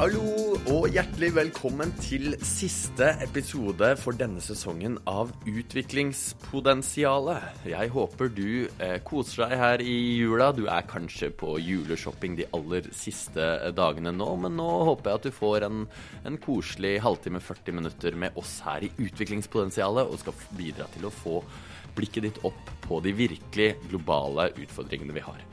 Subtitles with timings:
[0.00, 7.68] Hallo og hjertelig velkommen til siste episode for denne sesongen av Utviklingspotensialet.
[7.68, 10.56] Jeg håper du eh, koser deg her i jula.
[10.56, 13.44] Du er kanskje på juleshopping de aller siste
[13.76, 15.84] dagene nå, men nå håper jeg at du får en,
[16.24, 21.12] en koselig halvtime, 40 minutter med oss her i Utviklingspotensialet, og skal bidra til å
[21.12, 21.44] få
[21.92, 25.44] blikket ditt opp på de virkelig globale utfordringene vi har.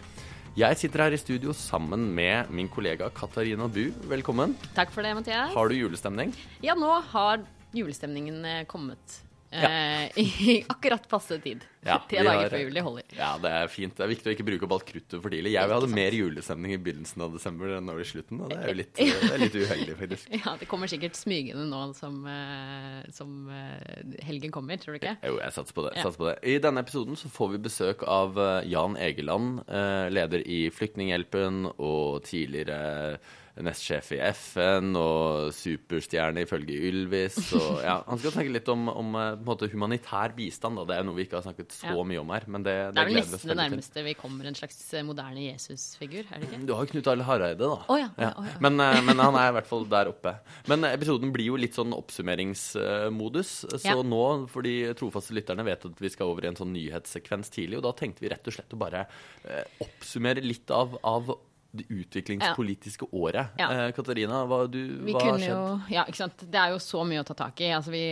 [0.58, 3.92] Jeg sitter her i studio sammen med min kollega Katarina Bu.
[4.10, 4.56] Velkommen.
[4.74, 5.52] Takk for det, Mathias.
[5.54, 6.32] Har du julestemning?
[6.66, 7.44] Ja, nå har
[7.78, 9.20] julestemningen eh, kommet.
[9.52, 9.70] Ja.
[9.70, 11.64] Eh, I akkurat passe tid.
[11.88, 12.80] Ja, Tre dager før jul.
[12.88, 13.06] Holder.
[13.16, 13.96] Ja, det er fint.
[13.96, 15.54] Det er viktig å ikke bruke opp alt kruttet for tidlig.
[15.56, 18.60] Jeg vil hadde mer julestemning i begynnelsen av desember enn over i slutten, og det
[18.60, 19.02] er jo litt,
[19.32, 20.36] er litt uheldig, faktisk.
[20.36, 25.16] Ja, Det kommer sikkert smygende nå som, eh, som eh, helgen kommer, tror du ikke?
[25.24, 25.96] Jo, jeg satser på det.
[26.02, 26.38] Satser på det.
[26.44, 28.38] I denne episoden så får vi besøk av
[28.68, 29.64] Jan Egeland,
[30.12, 33.18] leder i Flyktninghjelpen og tidligere
[33.64, 37.38] nestsjef i FN og superstjerne ifølge Ylvis.
[37.58, 40.78] Og, ja, han skal snakke litt om, om eh, måte humanitær bistand.
[40.82, 40.86] Da.
[40.92, 42.04] Det er noe vi ikke har snakket så Ja.
[42.08, 42.46] mye om her.
[42.48, 45.42] Men det, det, Det er vel nesten det nærmeste vi kommer en slags eh, moderne
[45.48, 46.62] Jesus-figur, er det ikke?
[46.70, 47.80] Du har jo Knut Arild Hareide, da.
[47.90, 48.58] Oh, ja, Oh, ja.
[48.64, 50.36] Men, eh, men han er i hvert fall der oppe.
[50.68, 53.66] Men eh, episoden blir jo litt sånn oppsummeringsmodus.
[53.78, 53.96] Så Ja.
[54.04, 57.78] nå, for de trofaste lytterne vet at vi skal over i en sånn nyhetssekvens tidlig,
[57.78, 59.06] og da tenkte vi rett og slett å bare
[59.46, 61.32] eh, oppsummere litt av, av
[61.72, 63.58] det utviklingspolitiske året.
[63.60, 63.68] Ja.
[63.74, 65.52] Eh, Katarina, hva, du, hva har skjedd?
[65.52, 65.60] jo,
[65.94, 66.46] ja, ikke sant?
[66.48, 67.70] Det er jo så mye å ta tak i.
[67.76, 68.06] Altså, vi,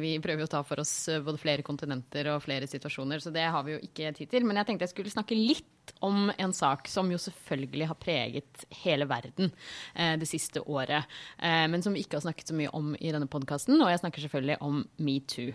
[0.00, 3.32] vi prøver jo å ta for oss eh, både flere kontinenter og flere situasjoner, så
[3.34, 4.46] det har vi jo ikke tid til.
[4.48, 8.64] Men jeg tenkte jeg skulle snakke litt om en sak som jo selvfølgelig har preget
[8.84, 9.50] hele verden
[9.94, 11.10] eh, det siste året,
[11.42, 13.80] eh, men som vi ikke har snakket så mye om i denne podkasten.
[13.80, 15.54] Og jeg snakker selvfølgelig om metoo.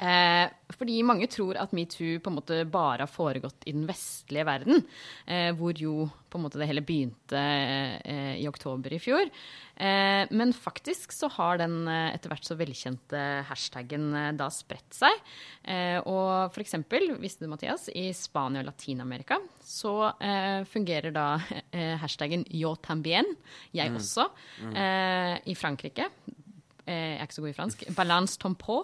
[0.00, 4.46] Eh, fordi mange tror at metoo på en måte bare har foregått i den vestlige
[4.48, 4.80] verden,
[5.28, 9.28] eh, hvor jo på en måte det hele begynte eh, i oktober i fjor.
[9.76, 14.96] Eh, men faktisk så har den eh, etter hvert så velkjente hashtaggen eh, da spredt
[14.96, 15.20] seg.
[15.62, 21.28] Eh, og for eksempel, visste du Mathias, i Spania og Latin-Amerika så eh, fungerer da
[22.02, 23.28] hashtaggen yo tambien,
[23.76, 24.26] jeg også.
[24.72, 26.08] Eh, I Frankrike
[26.86, 28.82] eh, jeg er ikke så god i fransk, Balance Tompo,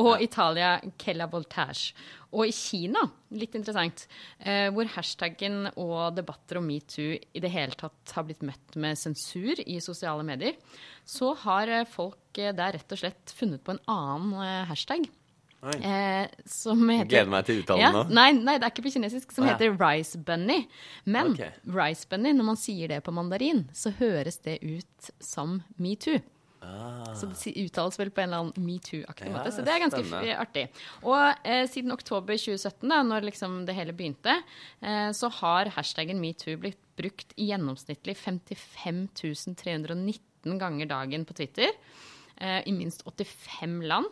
[0.00, 1.92] og Italia Kella Voltage.
[2.32, 3.02] Og i Kina,
[3.36, 4.06] litt interessant,
[4.40, 8.96] eh, hvor hashtaggen og debatter om metoo i det hele tatt har blitt møtt med
[8.96, 10.56] sensur i sosiale medier,
[11.04, 15.10] så har eh, folk eh, der rett og slett funnet på en annen eh, hashtag.
[15.62, 18.02] Eh, som heter Gleder meg til uttalen ja, nå.
[18.10, 19.30] Nei, nei, det er ikke på kinesisk.
[19.30, 19.54] Som ah, ja.
[19.54, 20.64] heter rice bunny.
[21.06, 21.52] Men okay.
[21.70, 26.18] rice bunny, når man sier det på mandarin, så høres det ut som metoo.
[27.18, 29.30] Så det uttales vel på en eller annen metoo-aktig Ah.
[29.30, 29.52] Ja, måte.
[29.52, 30.36] Så det er ganske spennende.
[30.38, 30.68] artig.
[31.02, 34.38] Og eh, siden oktober 2017, da når liksom det hele begynte,
[34.80, 39.08] eh, så har hashtaggen metoo blitt brukt i gjennomsnittlig 55
[39.56, 41.70] 319 ganger dagen på Twitter.
[42.36, 44.06] Eh, I minst 85 land.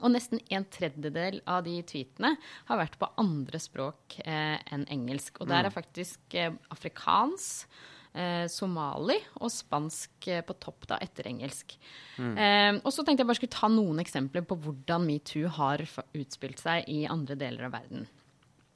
[0.00, 2.36] Og nesten en tredjedel av de tweetene
[2.70, 5.42] har vært på andre språk eh, enn engelsk.
[5.42, 7.66] Og der er faktisk eh, afrikans,
[8.14, 11.76] eh, somali og spansk eh, på topp da, etter engelsk.
[12.18, 15.84] Eh, og så tenkte jeg bare skulle ta noen eksempler på hvordan metoo har
[16.18, 18.06] utspilt seg i andre deler av verden.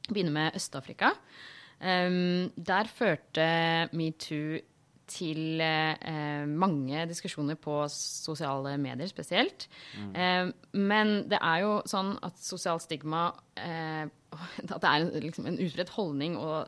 [0.08, 1.12] Begynner med Øst-Afrika.
[1.76, 3.46] Um, der førte
[3.92, 4.62] metoo
[5.10, 9.68] til eh, mange diskusjoner på sosiale medier spesielt.
[9.94, 14.06] Eh, men det er jo sånn at sosialt stigma eh,
[14.66, 16.66] At det er en, liksom en utbredt holdning og,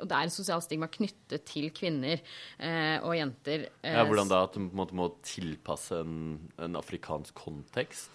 [0.00, 2.18] og det er en sosial stigma knyttet til kvinner
[2.58, 3.68] eh, og jenter.
[3.82, 4.42] eh, Ja, hvordan da?
[4.48, 8.10] At du på en måte må tilpasse en, en afrikansk kontekst?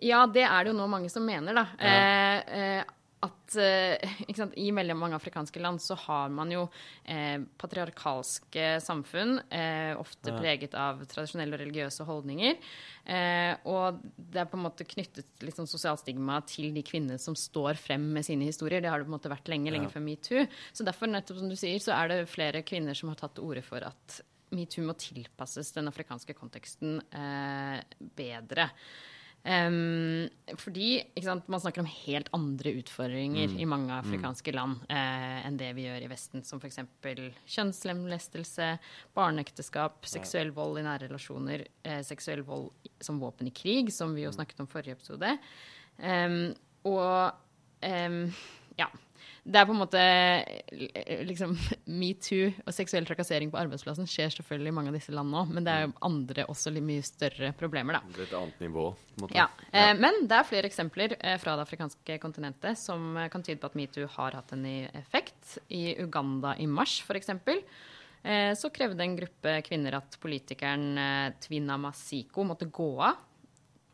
[0.00, 1.66] Ja, det er det jo nå mange som mener, da.
[1.76, 2.84] Eh, eh,
[3.24, 6.62] at eh, sant, I veldig mange afrikanske land så har man jo
[7.04, 12.56] eh, patriarkalske samfunn, eh, ofte preget av tradisjonelle og religiøse holdninger.
[13.04, 17.20] Eh, og det er på en måte knyttet litt sånn sosialt stigma til de kvinnene
[17.20, 18.80] som står frem med sine historier.
[18.80, 20.46] Det har det på en måte vært lenge, lenge før metoo.
[20.72, 23.50] Så derfor, nettopp som du sier, så er det flere kvinner som har tatt til
[23.50, 24.20] orde for at
[24.56, 27.78] metoo må tilpasses den afrikanske konteksten eh,
[28.16, 28.70] bedre.
[29.42, 30.28] Em,
[30.60, 35.70] fordi sant, man snakker om helt andre utfordringer i mange afrikanske land uh, enn det
[35.78, 36.82] vi gjør i Vesten, som f.eks.
[37.48, 38.70] kjønnslemlestelse,
[39.16, 42.68] barneekteskap, seksuell vold i nære relasjoner, uh, seksuell vold
[43.00, 45.32] som våpen i krig, som vi jo snakket om forrige episode.
[45.96, 46.42] Um,
[46.88, 47.32] og
[47.84, 48.24] um,
[48.76, 48.90] ja.
[49.44, 51.56] Det er på en måte eh, liksom
[52.00, 55.66] Metoo og seksuell trakassering på arbeidsplassen skjer selvfølgelig i mange av disse landene òg, men
[55.66, 58.14] det er jo andre også litt mye større problemer, da.
[58.16, 58.88] Det er et annet nivå.
[58.94, 59.38] på en måte.
[59.38, 59.92] Ja, ja.
[60.00, 63.70] Men det er flere eksempler eh, fra det afrikanske kontinentet som eh, kan tyde på
[63.70, 65.58] at metoo har hatt en ny effekt.
[65.68, 67.32] I Uganda i mars, f.eks.,
[68.22, 73.22] Eh, så krevde en gruppe kvinner at politikeren eh, Twina Masiko måtte gå av.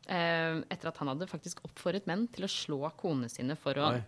[0.07, 3.93] Eh, etter at han hadde faktisk oppfordret menn til å slå konene sine for å
[3.95, 4.03] Oi.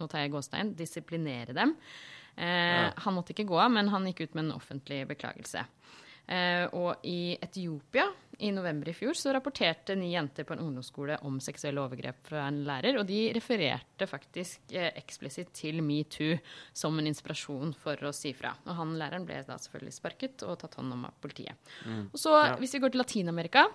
[0.00, 1.76] Nå tar jeg gåstein, disiplinere dem.
[2.36, 2.92] Eh, Ja.
[2.96, 5.64] Han måtte ikke gå av, men han gikk ut med en offentlig beklagelse.
[6.26, 8.06] Eh, og i Etiopia
[8.40, 12.46] i november i fjor så rapporterte ni jenter på en ungdomsskole om seksuelle overgrep fra
[12.48, 16.38] en lærer, og de refererte faktisk eh, eksplisitt til metoo
[16.72, 18.54] som en inspirasjon for å si fra.
[18.66, 21.54] Og han læreren ble da selvfølgelig sparket og tatt hånd om av politiet.
[21.86, 22.56] Og så, Ja.
[22.56, 23.66] hvis vi går til Latin-Amerika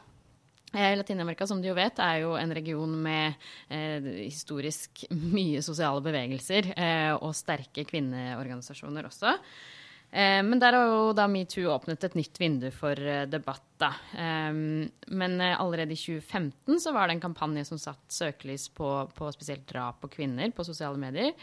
[0.73, 3.33] Latin-Amerika, som du jo vet, er jo en region med
[3.73, 9.35] eh, historisk mye sosiale bevegelser eh, og sterke kvinneorganisasjoner også.
[10.11, 13.91] Eh, men der har jo da metoo åpnet et nytt vindu for eh, debatt, da.
[14.17, 18.89] Eh, men eh, allerede i 2015 så var det en kampanje som satt søkelys på,
[19.13, 21.35] på spesielt drap på kvinner på sosiale medier.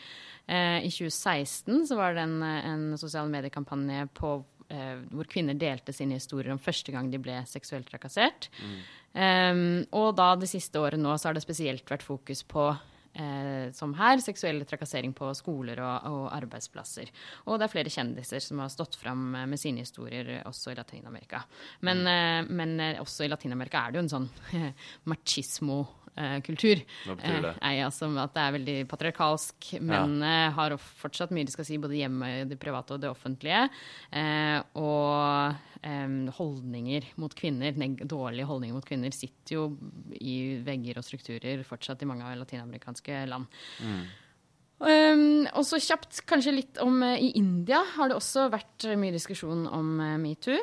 [0.47, 4.35] Eh, I 2016 så var det en, en sosiale medier-kampanje på
[4.75, 8.51] eh, hvor kvinner delte sine historier om første gang de ble seksuelt trakassert.
[9.17, 12.69] Um, og da det siste året nå så har det spesielt vært fokus på
[13.17, 17.13] eh, som her, seksuell trakassering på skoler og, og arbeidsplasser.
[17.47, 21.43] Og det er flere kjendiser som har stått fram med sine historier også i Latin-Amerika.
[21.87, 24.29] Men, eh, men eh, også i Latin-Amerika er det jo en sånn
[26.17, 26.83] machismo-kultur.
[27.07, 27.53] Hva betyr det?
[27.61, 29.71] Eh, altså at det er veldig patriarkalsk.
[29.81, 33.69] Mennene har fortsatt mye de skal si, både hjemme, det private og det offentlige.
[34.11, 35.57] Eh, og
[36.37, 39.67] holdninger mot kvinner, dårlige holdninger mot kvinner, sitter jo
[40.19, 43.47] i vegger og strukturer fortsatt i mange av latinamerikanske land.
[44.77, 49.15] Um, og så kjapt kanskje litt om uh, I India har det også vært mye
[49.15, 50.59] diskusjon om uh, metoo.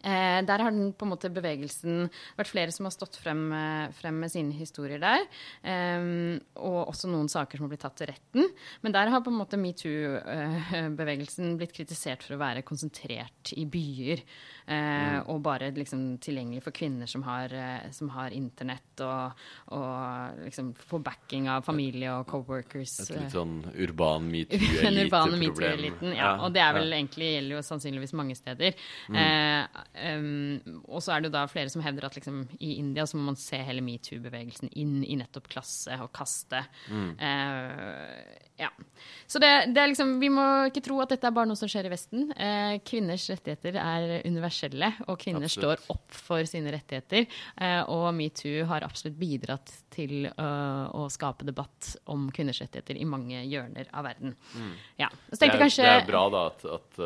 [0.00, 2.06] Eh, der har den på en måte bevegelsen
[2.38, 5.26] vært flere som har stått frem, eh, frem med sine historier der.
[5.62, 8.48] Eh, og også noen saker som har blitt tatt til retten.
[8.82, 14.22] Men der har på en måte metoo-bevegelsen blitt kritisert for å være konsentrert i byer.
[14.68, 19.32] eh, Og bare liksom tilgjengelig for kvinner som har, eh, som har internett, og,
[19.72, 23.00] og liksom får backing av familie og co-workers.
[23.02, 26.14] Et litt sånn urban metoo-elite-problem.
[26.16, 28.72] Ja, og det er vel egentlig gjelder jo sannsynligvis mange steder.
[29.08, 29.81] Mm.
[29.94, 33.18] Em, og så er det jo da flere som hevder at liksom, i India så
[33.18, 36.62] må man se hele metoo-bevegelsen inn i nettopp klasse og kaste.
[36.88, 37.10] Mm.
[37.20, 38.70] Uh, ja.
[39.26, 41.70] Så det, det er liksom, vi må ikke tro at dette er bare noe som
[41.70, 42.28] skjer i Vesten.
[42.36, 45.82] Uh, kvinners rettigheter er universelle, og kvinner Absolutt.
[45.82, 47.28] står opp for sine rettigheter.
[47.56, 53.42] Uh, og metoo har absolutt bidratt til å skape debatt om kvinners rettigheter i mange
[53.44, 54.32] hjørner av verden.
[54.96, 55.10] Ja.
[55.26, 57.00] Så Det tenkte er, kanskje det er bra da at, at,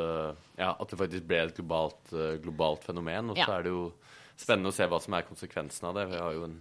[0.60, 3.30] ja, at det faktisk ble et globalt, uh, globalt fenomen.
[3.30, 3.92] Og så er det jo
[4.36, 6.06] spennende å se hva som er konsekvensen av det.
[6.10, 6.56] Vi har jo en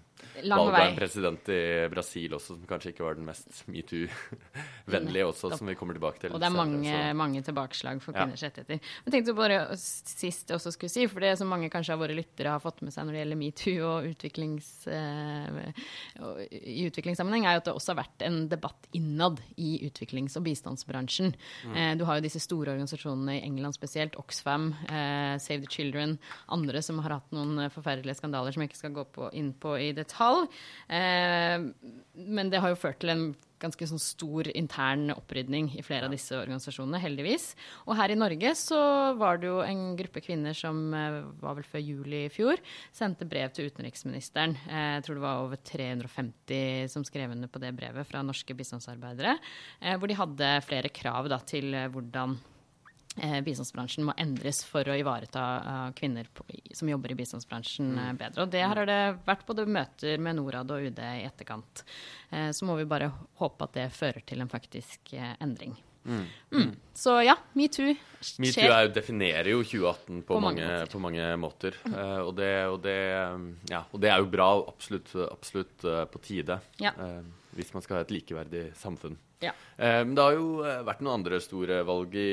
[0.48, 0.84] lang valg av vei.
[0.90, 1.62] en president i
[1.92, 6.34] Brasil også som kanskje ikke var den mest metoo-vennlige også, som vi kommer tilbake til.
[6.34, 8.24] Og det er mange, så- mange tilbakeslag for Ja.
[8.26, 8.80] kvinners rettigheter.
[9.06, 12.16] Men tenkte jeg bare sist også skulle si, for det som mange kanskje av våre
[12.16, 15.72] lyttere har fått med seg når det gjelder metoo og utviklings, uh,
[16.52, 20.44] i utviklingssammenheng, er jo at det også har vært en debatt innad i utviklings- og
[20.44, 21.34] bistandsbransjen.
[21.76, 26.18] Eh, du har jo disse store organisasjonene i England spesielt, Oxfam, uh, Save the Children,
[26.50, 29.76] andre som har hatt noen forferdelige skandaler som jeg ikke skal gå på, inn på
[29.82, 30.46] i detalj.
[30.90, 31.66] Eh,
[32.16, 33.28] men det har jo ført til en
[33.62, 37.50] ganske sånn stor intern opprydning i flere av disse organisasjonene, heldigvis.
[37.88, 38.80] Og her i Norge så
[39.20, 42.62] var det jo en gruppe kvinner som eh, var vel før juli i fjor,
[42.96, 44.58] sendte brev til utenriksministeren.
[44.68, 48.56] Eh, Jeg tror det var over 350 som skrev under på det brevet fra norske
[48.58, 49.38] bistandsarbeidere,
[49.82, 52.38] eh, hvor de hadde flere krav da, til hvordan
[53.16, 56.28] bistandsbransjen må endres for å ivareta eh, kvinner
[56.76, 58.44] som jobber i bistandsbransjen eh, bedre.
[58.44, 61.86] Og det har det vært både møter med Norad og UD i etterkant.
[62.30, 65.78] Eh, så må vi bare håpe at det fører til en faktisk eh, endring.
[66.06, 66.76] Mm.
[66.94, 68.44] Så ja, metoo skjer.
[68.44, 70.92] Metoo definerer jo 2018 på, På mange måter.
[70.92, 71.80] på mange måter.
[71.90, 73.00] Eh, og, det, og, det,
[73.72, 76.60] ja, og det er jo bra, absolutt, absolutt uh, på tide.
[76.84, 76.94] Ja.
[77.00, 77.24] Uh,
[77.56, 79.18] hvis man skal ha et likeverdig samfunn.
[79.44, 79.52] Ja.
[79.78, 82.30] Eh, Men det har jo eh, vært noen andre store valg i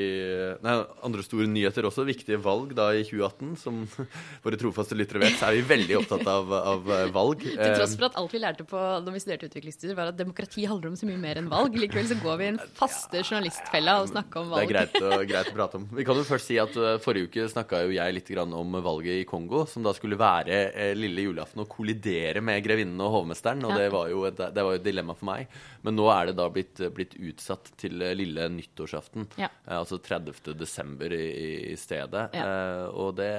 [0.63, 2.05] Nei, andre store nyheter også.
[2.07, 3.55] Viktige valg da i 2018.
[3.59, 3.81] Som
[4.45, 7.43] våre trofaste lyttere vet, så er vi veldig opptatt av, av eh, valg.
[7.49, 10.65] Til tross for at alt vi lærte på når vi studerte utviklingsstudier, var at demokrati
[10.69, 11.75] handler om så mye mer enn valg.
[11.79, 14.63] Likevel så går vi i en faste journalistfella og snakker om valg.
[14.63, 15.89] Det er greit å, greit å prate om.
[15.99, 19.21] Vi kan jo først si at Forrige uke snakka jo jeg litt grann om valget
[19.23, 23.63] i Kongo, som da skulle være lille julaften og kollidere med grevinnen og hovmesteren.
[23.67, 25.51] Og det var jo et, det var et dilemma for meg.
[25.83, 29.27] Men nå er det da blitt, blitt utsatt til lille nyttårsaften.
[29.41, 29.49] Ja.
[29.65, 30.53] Eh, altså 30.
[30.59, 32.27] desember i, i stedet.
[32.35, 32.45] Ja.
[32.45, 33.29] Eh, og det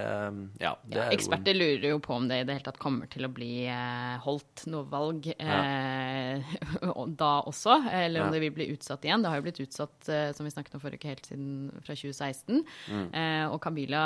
[0.61, 3.11] Ja, det Ja, er eksperter lurer jo på om det i det hele tatt kommer
[3.11, 6.55] til å bli eh, holdt noe valg eh,
[7.25, 9.23] da også, eller om det vil bli utsatt igjen.
[9.25, 11.95] Det har jo blitt utsatt, eh, som vi snakket om forrige uke, helt siden fra
[11.97, 12.65] 2016.
[12.91, 13.07] Mm.
[13.15, 14.05] Eh, og Kabila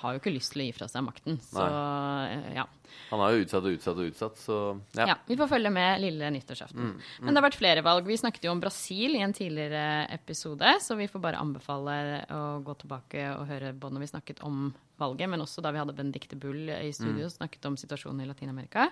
[0.00, 2.66] har jo ikke lyst til å gi fra seg makten, så eh, ja.
[3.10, 4.56] Han har jo utsatt og utsatt og utsatt, så
[4.94, 5.06] ja.
[5.10, 6.92] Ja, Vi får følge med lille nyttårsaften.
[7.24, 8.06] Men det har vært flere valg.
[8.06, 12.40] Vi snakket jo om Brasil i en tidligere episode, så vi får bare anbefale å
[12.64, 14.66] gå tilbake og høre både når vi snakket om
[15.00, 18.28] valget, men også da vi hadde Benedicte Bull i studio og snakket om situasjonen i
[18.28, 18.90] Latin-Amerika.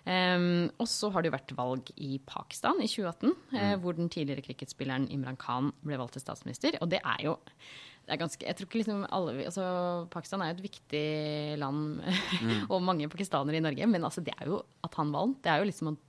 [0.00, 4.08] Um, og så har det jo vært valg i Pakistan i 2018, eh, hvor den
[4.12, 6.78] tidligere cricketspilleren Imran Khan ble valgt til statsminister.
[6.80, 7.36] Og det er jo
[8.10, 9.64] det er ganske, jeg tror ikke liksom alle, altså
[10.10, 11.02] Pakistan er jo et viktig
[11.60, 12.00] land,
[12.72, 13.86] og mange pakistanere i Norge.
[13.86, 15.36] Men altså, det er jo at han vant.
[15.44, 16.00] Det er jo liksom at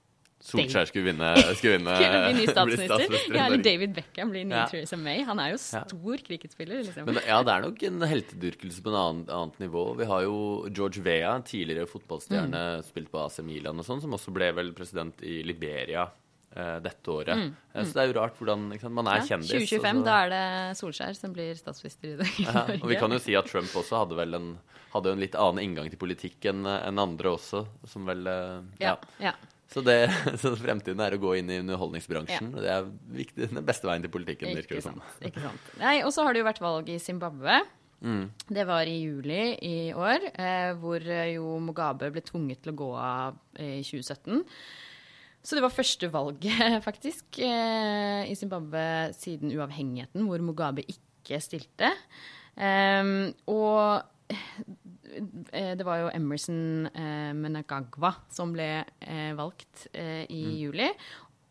[0.41, 1.95] Solskjær skulle vinne, skulle vinne
[2.33, 3.17] bli statsminister.
[3.35, 3.61] Ja, eller.
[3.65, 4.65] David Beckham blir ny Ja.
[4.71, 5.21] Theresa May.
[5.27, 7.05] Han er jo stor cricketspiller, liksom.
[7.05, 9.83] Men ja, det er nok en heltedyrkelse på en annen, annet nivå.
[9.99, 10.37] Vi har jo
[10.73, 12.83] George Vea, tidligere fotballstjerne, Mm.
[12.89, 16.07] spilt på AC Milan og sånn, som også ble vel president i Liberia
[16.55, 17.37] eh, dette året.
[17.37, 17.53] Mm.
[17.71, 17.85] Mm.
[17.85, 19.53] Så det er jo rart hvordan sant, Man er Ja, kjendis.
[19.69, 22.43] 2025, så- da er det Solskjær som blir statsminister i Norge.
[22.43, 24.49] ja, og vi kan jo si at Trump også hadde vel en,
[24.91, 28.97] hadde en litt annen inngang til politikk enn en andre også, som vel eh, ja.
[29.21, 29.31] ja.
[29.71, 29.97] Så, det,
[30.41, 32.51] så fremtiden er å gå inn i underholdningsbransjen.
[32.55, 32.89] og Det er
[33.21, 34.99] viktig, den beste veien til politikken, virker det som.
[34.99, 35.29] Sånn.
[35.29, 35.69] Ikke sant.
[35.79, 37.61] Nei, og så har det jo vært valg i Zimbabwe.
[38.01, 38.23] Mm.
[38.49, 42.79] Det var i juli i år, eh, hvor eh, jo Mugabe ble tvunget til å
[42.79, 44.41] gå av eh, i 2017.
[45.41, 48.83] Så det var første valget, faktisk, eh, i Zimbabwe
[49.17, 51.93] siden uavhengigheten, hvor Mugabe ikke stilte.
[52.59, 54.01] Ehm, og
[55.11, 60.87] det var jo Emerson eh, Menagagwa som ble eh, valgt eh, i juli.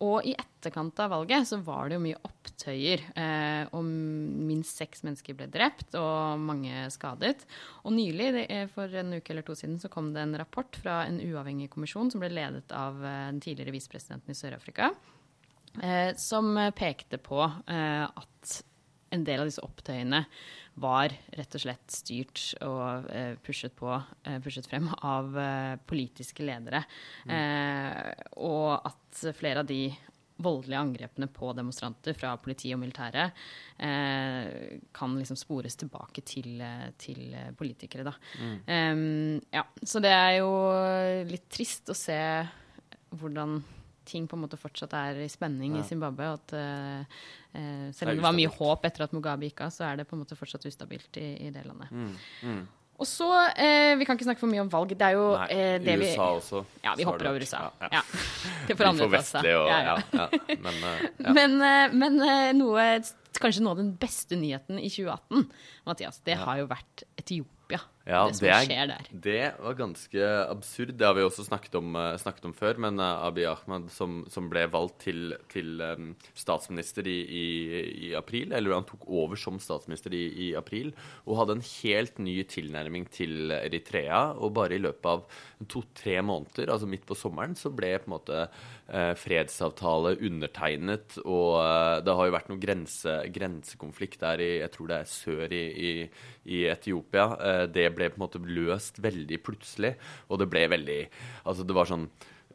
[0.00, 3.02] Og i etterkant av valget så var det jo mye opptøyer.
[3.20, 7.44] Eh, og minst seks mennesker ble drept, og mange skadet.
[7.84, 11.02] Og nylig, er for en uke eller to siden, så kom det en rapport fra
[11.04, 14.88] en uavhengig kommisjon som ble ledet av eh, den tidligere visepresidenten i Sør-Afrika,
[15.84, 18.56] eh, som pekte på eh, at
[19.14, 20.24] en del av disse opptøyene
[20.80, 23.90] var rett og slett styrt og eh, pushet på,
[24.24, 26.84] eh, pushet frem av eh, politiske ledere.
[27.26, 27.34] Mm.
[28.40, 29.90] og at flere av de
[30.40, 33.26] voldelige angrepene på demonstranter fra politi og militære
[34.96, 36.62] kan liksom spores tilbake til,
[37.00, 38.14] til politikere, da.
[38.72, 40.54] Em, ja, så det er jo
[41.28, 42.16] litt trist å se
[43.20, 43.58] hvordan
[44.10, 46.32] ting på en måte fortsatt er i spenning i Zimbabwe.
[46.32, 49.86] og At, eh, selv om det var mye håp etter at Mugabe gikk av, så
[49.88, 51.90] er det på en måte fortsatt ustabilt i, i det landet.
[51.94, 52.66] Mm,
[53.00, 54.92] Og så, eh, Vi kan ikke snakke for mye om valg.
[54.92, 56.64] Det er jo Nei, eh, det vi USA også.
[56.84, 57.62] Ja, vi hopper over USA.
[57.80, 57.88] Ja, ja.
[58.00, 58.02] Ja.
[58.68, 59.48] Det får andre ta seg.
[59.48, 59.78] Ja, ja,
[60.12, 60.26] ja.
[60.28, 60.56] ja.
[60.60, 61.32] Men uh, ja.
[61.32, 62.84] Men, uh, men uh, noe,
[63.40, 65.48] kanskje noe av den beste nyheten i 2018,
[65.88, 67.80] Mathias, det har jo vært Etiopia.
[68.08, 69.04] Ja, det som er- skjer der.
[69.12, 70.96] Det var ganske absurd.
[70.96, 72.78] Det har vi også snakket om, eh, snakket om før.
[72.78, 75.96] Men eh, Abiy Ahmed, som, som ble valgt til, til eh,
[76.34, 80.94] statsminister i, i, i april, eller han tok over som statsminister i, i april,
[81.26, 84.32] og hadde en helt ny tilnærming til Eritrea.
[84.40, 85.26] Og bare i løpet av
[85.68, 88.48] to-tre måneder, altså midt på sommeren, så ble på en måte
[89.20, 91.18] fredsavtale undertegnet.
[91.22, 91.60] Og
[92.04, 95.62] det har jo vært noe grense, grensekonflikt der i jeg tror det er sør i,
[95.70, 95.92] i,
[96.56, 97.26] i Etiopia.
[97.38, 99.96] Eh, det ble på en måte løst veldig plutselig,
[100.30, 101.00] og det ble veldig
[101.44, 102.06] Altså, det var sånn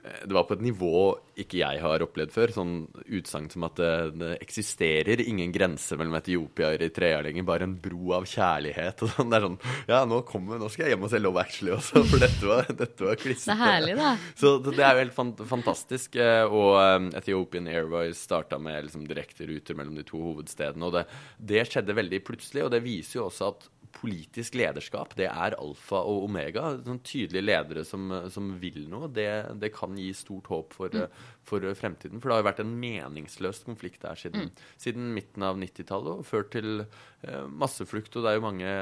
[0.05, 0.95] eh, det var på et nivå
[1.41, 2.51] ikke jeg har opplevd før.
[2.55, 2.73] Sånn
[3.17, 3.87] utsagn som at det,
[4.21, 9.01] det eksisterer ingen grense mellom Etiopia og Eritrea lenger, bare en bro av kjærlighet.
[9.03, 9.33] Og sånn.
[9.33, 9.57] Det er sånn
[9.89, 12.69] Ja, nå kommer, nå skal jeg hjem og se Love Actually også, for dette var,
[12.83, 13.49] dette var klissete.
[13.51, 14.13] Det er herlig, da.
[14.39, 16.15] Så det det er jo helt fan fantastisk.
[16.21, 20.85] eh, Og eh, Ethiopian Airways starta med liksom direkte ruter mellom de to hovedstedene.
[20.87, 21.03] Og det,
[21.51, 26.01] det skjedde veldig plutselig, og det viser jo også at politisk lederskap, det er alfa
[26.03, 26.73] og omega.
[26.83, 29.27] Sånn tydelige ledere som, som vil noe, det,
[29.61, 31.07] det kan gi stort håp for, Mm.
[31.45, 32.19] for fremtiden.
[32.19, 34.51] For det har jo vært en meningsløs konflikt der siden, Mm.
[34.81, 36.83] siden midten av 90-tallet og ført til
[37.23, 38.15] eh, masseflukt.
[38.17, 38.73] Og det er jo mange,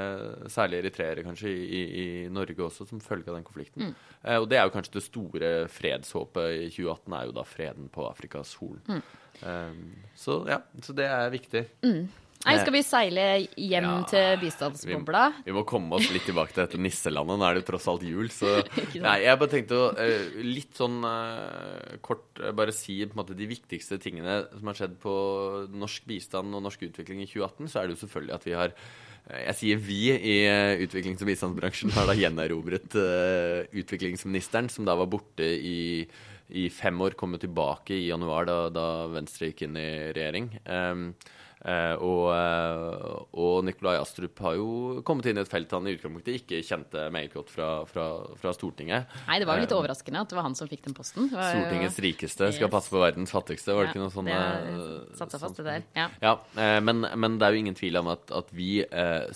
[0.52, 3.92] særlig eritreere kanskje, i, i Norge også, som følge av den konflikten.
[3.92, 3.96] Mm.
[4.24, 7.90] Eh, og det er jo kanskje det store fredshåpet i 2018, er jo da freden
[7.94, 8.82] på Afrikas Horn.
[8.90, 9.02] Mm.
[9.44, 9.80] Eh,
[10.18, 11.66] så ja, så det er viktig.
[12.44, 15.24] Nei, skal vi seile hjem Ja, til bistandsbobla?
[15.46, 17.40] Vi må komme oss litt tilbake til dette nisselandet.
[17.40, 18.58] Nå er det jo tross alt jul, så
[19.06, 23.22] Nei, jeg bare tenkte å uh, litt sånn uh, kort uh, bare si på en
[23.22, 25.16] måte de viktigste tingene som har skjedd på
[25.72, 27.72] norsk bistand og norsk utvikling i 2018.
[27.72, 31.24] Så er det jo selvfølgelig at vi har eh, jeg sier vi i eh, utviklings-
[31.24, 35.80] og bistandsbransjen har da gjenerobret eh, utviklingsministeren, som da var borte i
[36.54, 40.50] i fem år, kom tilbake i januar, da, da Venstre gikk inn i regjering.
[40.68, 41.06] Um,
[41.64, 46.42] og, uh, og, Nikolai Astrup har jo kommet inn i et felt han i utgangspunktet
[46.42, 48.08] ikke kjente meget godt fra, fra,
[48.40, 49.14] fra, Stortinget.
[49.30, 51.30] Nei, det var jo litt uh, overraskende at det var han som fikk den posten.
[51.32, 54.32] Var, Stortingets rikeste skal passe på verdens fattigste, var det ja, ikke noe sånt?
[54.34, 55.86] Det satte seg fast, det der.
[55.96, 56.08] Ja.
[56.26, 58.72] ja men, men, det er jo ingen tvil om at, at vi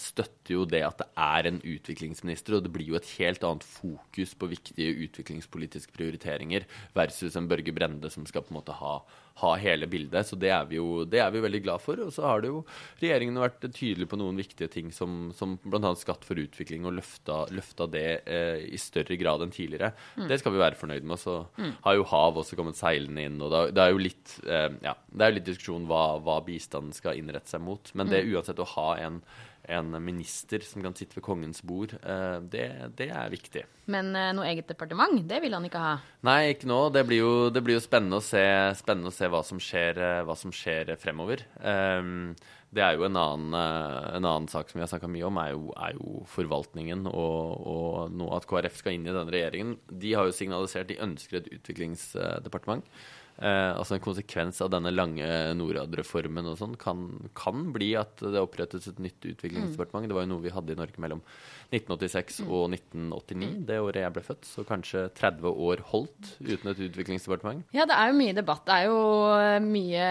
[0.01, 3.63] støtter jo det at det er en utviklingsminister, og det blir jo et helt annet
[3.67, 6.67] fokus på viktige utviklingspolitiske prioriteringer
[6.98, 8.98] versus en Børge Brende som skal på en måte ha
[9.41, 10.27] ha hele bildet.
[10.27, 12.00] Så det er vi jo det er vi veldig glad for.
[12.03, 12.63] Og så har det jo
[13.01, 15.94] regjeringen vært tydelig på noen viktige ting som, som bl.a.
[16.00, 19.94] skatt for utvikling, og løfta, løfta det eh, i større grad enn tidligere.
[20.17, 20.27] Mm.
[20.32, 21.22] Det skal vi være fornøyd med.
[21.22, 21.74] Så mm.
[21.86, 23.41] har jo hav også kommet seilende inn.
[23.41, 26.96] Og det, det er jo litt, eh, ja, det er litt diskusjon hva, hva bistanden
[26.96, 27.94] skal innrette seg mot.
[27.98, 28.34] Men det mm.
[28.36, 29.22] uansett å ha en
[29.67, 31.93] en minister som kan sitte ved kongens bord.
[32.00, 32.67] Eh, det,
[33.00, 33.63] det er viktig.
[33.91, 35.95] Men eh, noe eget departement, det vil han ikke ha?
[36.27, 36.79] Nei, ikke nå.
[36.95, 38.43] Det blir jo, det blir jo spennende, å se,
[38.79, 41.43] spennende, å se, hva som skjer, eh, hva som skjer fremover.
[42.67, 45.53] Det er jo en annen, en annen sak som vi har snakka mye om, er
[45.53, 49.77] jo, er jo forvaltningen og, og nå at KrF skal inn i denne regjeringen.
[49.88, 52.83] De har jo signalisert de ønsker et utviklingsdepartement.
[53.38, 55.25] Eh, altså En konsekvens av denne lange
[55.58, 57.03] Norad-reformen og sånn kan,
[57.38, 60.08] kan, bli at det opprettes et nytt utviklingsdepartement.
[60.08, 60.10] Mm.
[60.10, 61.22] Det var jo noe vi hadde i Norge mellom
[61.70, 62.48] 1986 mm.
[62.50, 63.60] og 1989, mm.
[63.67, 64.48] det året jeg ble født.
[64.50, 67.65] Så kanskje 30 år holdt uten et utviklingsdepartement.
[67.75, 68.63] Ja, det er jo mye debatt.
[68.65, 69.01] Det er jo
[69.36, 70.08] eh, mye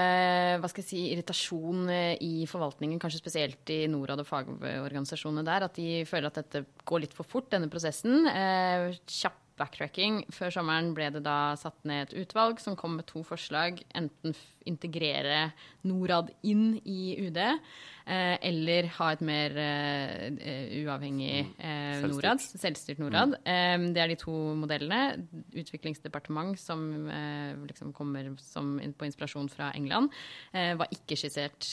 [0.63, 5.67] hva skal jeg si, irritasjon eh, i forvaltningen, kanskje spesielt i Norad og fagorganisasjonene der,
[5.67, 8.23] at de føler at dette går litt for fort, denne prosessen.
[8.31, 10.25] Eh, kjapp backtracking.
[10.35, 13.83] Før sommeren ble det da satt ned et utvalg som kom med to forslag.
[13.97, 14.37] Enten
[14.67, 15.51] integrere
[15.87, 23.37] Norad inn i UD, eh, eller ha et mer eh, uavhengig uh, Norad, selvstyrt Norad.
[23.45, 23.85] Mm.
[23.85, 25.29] Um, det er de to modellene.
[25.55, 30.11] Utviklingsdepartement, som uh, liksom kommer som, på inspirasjon fra England,
[30.53, 31.67] var ikke skissert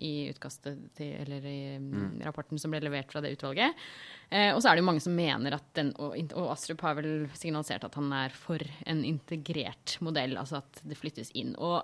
[0.00, 2.20] i utkastet til, eller i mm.
[2.24, 3.76] rapporten som ble levert fra det utvalget.
[4.30, 6.94] Eh, og så er det jo mange som mener at den, og, og Astrup har
[7.00, 11.56] vel signalisert at han er for en integrert modell, altså at det flyttes inn.
[11.58, 11.82] Og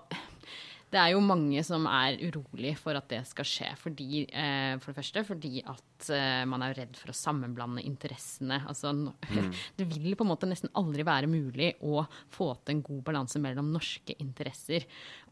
[0.93, 3.71] det er jo mange som er urolig for at det skal skje.
[3.81, 8.61] Fordi, eh, for det første fordi at eh, man er redd for å sammenblande interessene.
[8.71, 9.51] Altså, mm.
[9.79, 13.43] Det vil på en måte nesten aldri være mulig å få til en god balanse
[13.43, 14.87] mellom norske interesser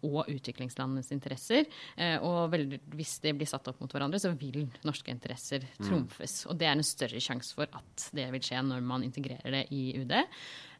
[0.05, 1.71] og utviklingslandenes interesser.
[1.97, 2.55] Eh, og
[2.97, 5.87] hvis det blir satt opp mot hverandre, så vil norske interesser mm.
[5.87, 6.41] trumfes.
[6.43, 6.51] Mm.
[6.51, 9.67] Og det er en større sjanse for at det vil skje når man integrerer det
[9.75, 10.19] i UD.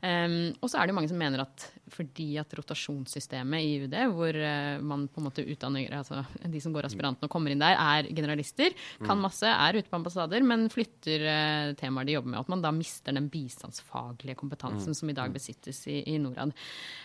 [0.05, 1.63] Um, og så er det mange som mener at
[1.95, 6.19] fordi at rotasjonssystemet i UD, hvor uh, man på en måte utdanner altså
[6.51, 9.23] de som går aspiranten og kommer inn der, er generalister, kan mm.
[9.25, 12.73] masse, er ute på ambassader, men flytter uh, temaer de jobber med, at man da
[12.75, 14.99] mister den bistandsfaglige kompetansen mm.
[14.99, 15.39] som i dag mm.
[15.39, 16.53] besittes i, i Norad.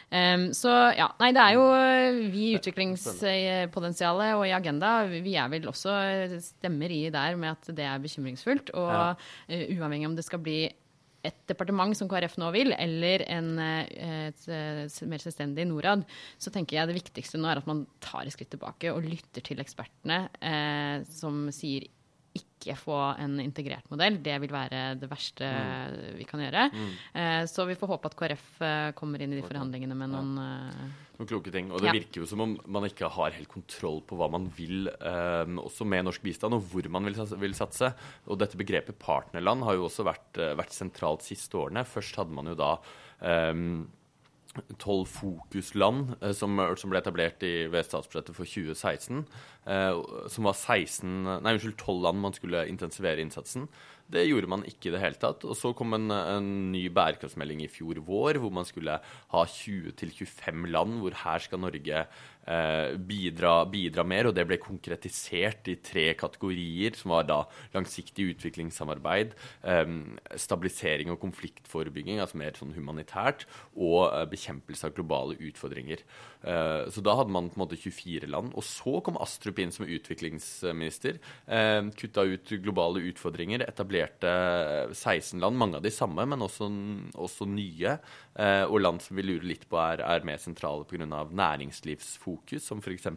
[0.09, 5.37] Um, så ja, nei, det er jo eh, vi i utviklingspotensialet og i Agenda, vi
[5.37, 5.93] er vel også
[6.41, 8.73] stemmer i der med at det er bekymringsfullt.
[8.75, 10.63] Og uh, uavhengig om det skal bli
[11.29, 16.05] et departement som KrF nå vil, eller en, eh, et, et, mer selvstendig Norad,
[16.41, 19.45] så tenker jeg det viktigste nå er at man tar et skritt tilbake og lytter
[19.45, 21.87] til ekspertene eh, som sier
[22.39, 24.17] ikke få en integrert modell.
[24.23, 25.99] Det vil være det verste mm.
[26.19, 26.65] vi kan gjøre.
[26.71, 26.89] Mm.
[27.21, 30.33] Eh, så vi får håpe at KrF eh, kommer inn i de forhandlingene med noen
[30.39, 30.49] ja.
[30.87, 31.67] Eh, noen kloke ting.
[31.73, 31.95] Og det ja.
[31.97, 35.87] virker jo som om man ikke har helt kontroll på hva man vil, eh, også
[35.87, 37.91] med norsk bistand, og hvor man vil, vil, satse.
[38.31, 41.83] Og dette begrepet partnerland har jo også vært, eh, vært sentralt siste årene.
[41.87, 42.77] Først hadde man jo da
[44.79, 49.25] tolv fokusland som, som, ble etablert i, ved statsbudsjettet for 2016.
[49.67, 53.67] Eh, som var 16, nei, unnskyld, 12 land man skulle intensivere innsatsen.
[54.09, 55.45] Det gjorde man ikke i det hele tatt.
[55.45, 60.65] Og så kom en, en ny bærekraftsmelding i fjor vår, hvor man skulle ha 20-25
[60.73, 62.01] land, hvor her skal Norge
[62.49, 64.29] eh, bidra, bidra, mer.
[64.29, 67.39] Og det ble konkretisert i tre kategorier, som var da
[67.75, 69.93] langsiktig utviklingssamarbeid, eh,
[70.41, 73.45] stabilisering og konfliktforebygging, altså mer sånn humanitært,
[73.77, 76.01] og eh, bekjempelse av globale utfordringer.
[76.41, 78.57] Eh, så da hadde man på en måte 24 land.
[78.57, 81.19] Og så kom Astrup inn som utviklingsminister.
[81.47, 84.31] Eh, kutta ut globale utfordringer, etablerte
[84.93, 86.69] 16 land, mange av de samme, men også,
[87.19, 87.97] også nye.
[88.39, 91.05] Eh, og land som vi lurer litt på er, er mer sentrale pga.
[91.07, 93.09] næringslivsfokus, som f.eks.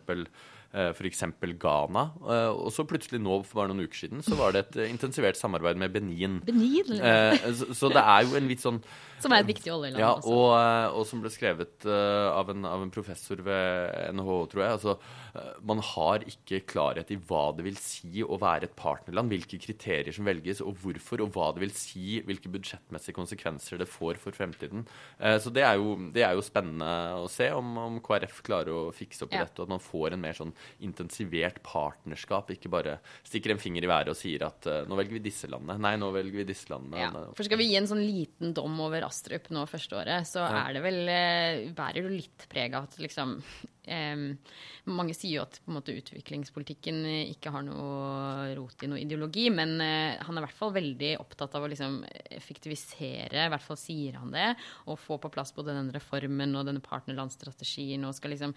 [0.72, 1.24] Eh, f.eks.
[1.60, 2.02] Ghana.
[2.24, 4.92] Eh, og så plutselig nå, for bare noen uker siden, så var det et eh,
[4.92, 6.38] intensivert samarbeid med Benin.
[6.46, 6.94] Benin?
[7.76, 8.78] Så, det er jo en litt sånn
[9.20, 10.14] Som er et viktig oljeland, ja.
[10.24, 10.48] Og,
[10.96, 14.78] og, som ble skrevet av en, av en, professor ved NHO, tror jeg.
[14.78, 14.96] Altså,
[15.68, 20.16] man har ikke klarhet i hva det vil si å være et partnerland, hvilke kriterier
[20.16, 24.34] som velges, og hvorfor, og hva det vil si, hvilke budsjettmessige konsekvenser det får for
[24.34, 24.88] fremtiden.
[25.38, 26.90] Så det er, jo, det er jo spennende
[27.22, 29.46] å se om, om KrF klarer å fikse opp i Ja.
[29.46, 30.56] dette, og at man får en mer sånn
[30.86, 35.18] intensivert partnerskap, ikke bare stikker en finger i været og sier at eh, nå velger
[35.18, 35.78] vi disse landene.
[35.82, 37.02] Nei, nå velger vi disse landene.
[37.02, 40.46] Ja, for skal vi gi en sånn liten dom over Astrup nå første året, så
[40.48, 43.38] er det vel eh, bærer jo litt preg av at liksom
[43.84, 44.36] em,
[44.90, 49.00] Mange sier jo at på en måte utviklingspolitikken eh, ikke har noe rot i noe
[49.02, 52.00] ideologi, men eh, han er i hvert fall veldig opptatt av å liksom
[52.34, 54.48] effektivisere, i hvert fall sier han det,
[54.90, 58.56] og få på plass både den reformen og denne partnerlandsstrategien og skal liksom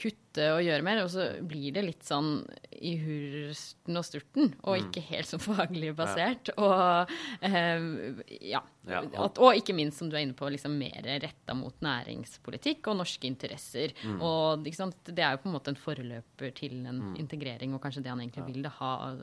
[0.00, 1.04] kutte og gjøre mer.
[1.04, 2.40] Og så blir det litt sånn
[2.80, 6.52] i hursten og sturten, og ikke helt så faglig basert.
[6.58, 7.14] Og
[7.46, 8.62] eh, ja.
[8.90, 12.96] At, og ikke minst, som du er inne på, liksom mer retta mot næringspolitikk og
[13.02, 13.92] norske interesser.
[14.16, 14.96] Og ikke sant?
[15.04, 18.20] det er jo på en måte en forløper til en integrering, og kanskje det han
[18.20, 19.14] egentlig vil Det, ha.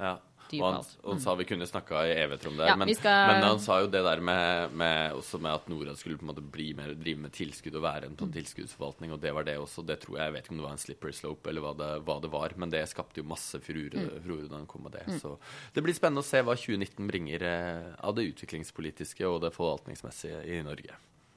[0.00, 0.18] Ja.
[0.54, 2.66] Og han, han sa vi kunne snakka i evigheter om det.
[2.68, 5.96] Ja, men, skal- men han sa jo det der med, med, også med at Norad
[5.96, 8.18] skulle på en måte bli mer, drive med tilskudd og være en Mm.
[8.20, 9.84] sånn tilskuddsforvaltning, og det var det også.
[9.86, 11.88] Det tror jeg, jeg vet ikke om det var en slippery slope eller hva det,
[12.04, 14.48] hva det var, men det skapte jo masse furore, Mm.
[14.50, 15.06] da han kom med det.
[15.20, 15.38] Så
[15.72, 20.44] det blir spennende å se hva 2019 bringer eh, av det utviklingspolitiske og det forvaltningsmessige
[20.44, 20.92] i Norge.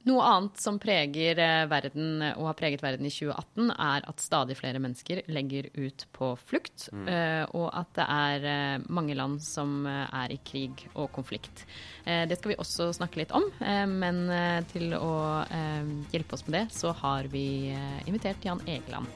[0.07, 4.55] Noe annet som preger eh, verden, og har preget verden i 2018, er at stadig
[4.55, 7.10] flere mennesker legger ut på flukt, mm.
[7.57, 11.65] og at det er eh, mange land som eh, er i krig og konflikt.
[12.05, 16.39] Eh, Det skal vi også snakke litt om, eh, men eh, til å eh, hjelpe
[16.39, 19.12] oss med det, så har vi eh, invitert Jan Egeland.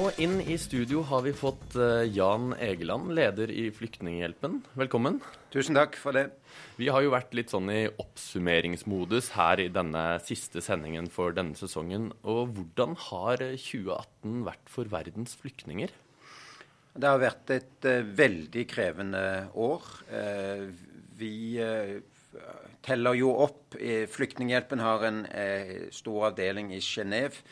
[0.00, 4.54] Og inn i studio har vi fått eh, Jan Egeland, leder i Flyktninghjelpen.
[4.80, 5.18] Velkommen.
[5.52, 6.22] Tusen takk for det.
[6.78, 11.58] Vi har jo vært litt sånn i oppsummeringsmodus her i denne siste sendingen for denne
[11.58, 12.06] sesongen.
[12.24, 15.92] Og hvordan har 2018 vært for verdens flyktninger?
[16.96, 19.90] Det har vært et eh, veldig krevende år.
[20.08, 20.64] Eh,
[21.20, 21.34] vi
[22.80, 23.76] teller jo opp.
[24.14, 25.20] Flyktninghjelpen har en
[25.92, 27.44] stor avdeling i Genéve.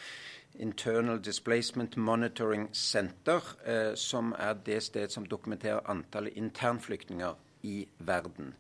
[0.58, 8.54] Internal Displacement Monitoring Center, eh, som er det sted som dokumenterer antallet internflyktninger i verden.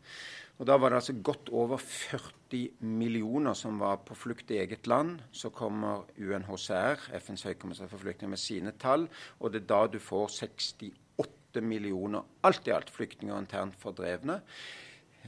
[0.58, 4.86] Og Da var det altså godt over 40 millioner som var på flukt i eget
[4.86, 5.20] land.
[5.32, 9.08] Så kommer UNHCR, FNs høykommissær for flyktninger, med sine tall.
[9.38, 14.40] Og det er da du får 68 millioner alt i alt flyktninger og internt fordrevne.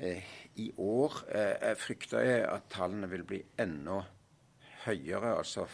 [0.03, 0.25] Eh,
[0.57, 4.03] I år eh, frykter jeg at tallene vil bli enda
[4.85, 5.67] høyere, altså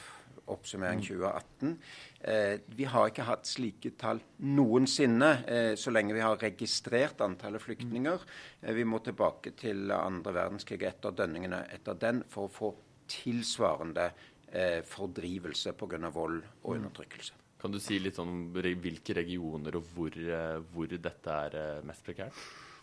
[0.52, 1.76] oppsummering 2018.
[2.20, 7.62] Eh, vi har ikke hatt slike tall noensinne eh, så lenge vi har registrert antallet
[7.62, 8.26] flyktninger.
[8.62, 12.72] Eh, vi må tilbake til andre verdenskrig etter dønningene etter den for å få
[13.10, 14.10] tilsvarende
[14.50, 16.10] eh, fordrivelse pga.
[16.10, 17.42] vold og undertrykkelse.
[17.60, 20.16] Kan du si litt om hvilke regioner og hvor,
[20.74, 22.36] hvor dette er mest prekært?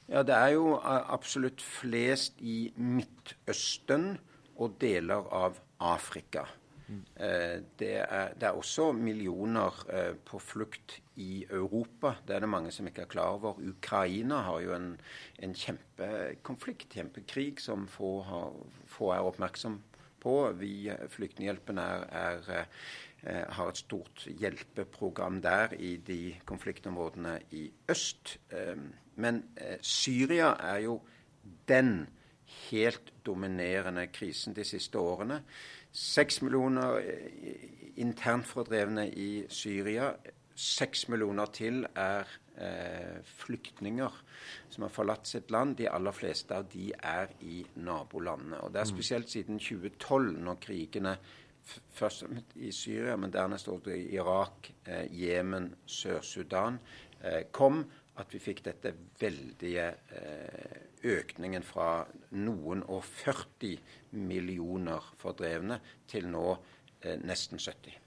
[0.10, 4.18] Ja, det er jo absolutt flest i Midtøsten
[4.60, 6.44] og deler av Afrika.
[6.90, 12.16] Eh, Det er, det er også millioner eh, på flukt i Europa.
[12.28, 13.60] Det er det mange som ikke er klar over.
[13.60, 15.00] Ukraina har jo en,
[15.40, 18.54] en kjempekonflikt, kjempekrig, som få, har,
[18.86, 19.80] få er oppmerksom
[20.24, 20.36] på.
[20.60, 22.66] Vi, eh, Flyktninghjelpen, er, er,
[23.24, 28.38] har et stort hjelpeprogram der i de konfliktområdene i øst.
[29.16, 29.44] Men
[29.80, 30.98] Syria er jo
[31.70, 32.10] den
[32.70, 35.42] helt dominerende krisen de siste årene.
[35.94, 37.68] Seks millioner eh,
[38.02, 40.14] internt fordrevne i Syria.
[40.56, 44.20] Seks millioner til er eh, flyktninger
[44.70, 45.78] som har forlatt sitt land.
[45.78, 48.62] De aller fleste av de er i nabolandene.
[48.64, 51.18] Og Det er spesielt siden 2012, når krigene
[51.94, 56.80] først i Syria, men dernest også i Irak, eh, Jemen, Sør-Sudan
[57.24, 57.84] eh, kom,
[58.18, 63.78] at vi fikk dette veldige eh, økningen fra noen og 40
[64.12, 66.46] millioner fordrevne til nå
[67.02, 68.00] eh, nesten 70.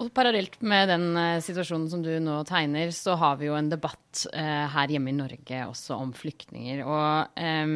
[0.00, 3.68] Og parallelt med den eh, situasjonen som du nå tegner, så har vi jo en
[3.68, 6.80] debatt eh, her hjemme i Norge også om flyktninger.
[6.86, 7.74] Og eh,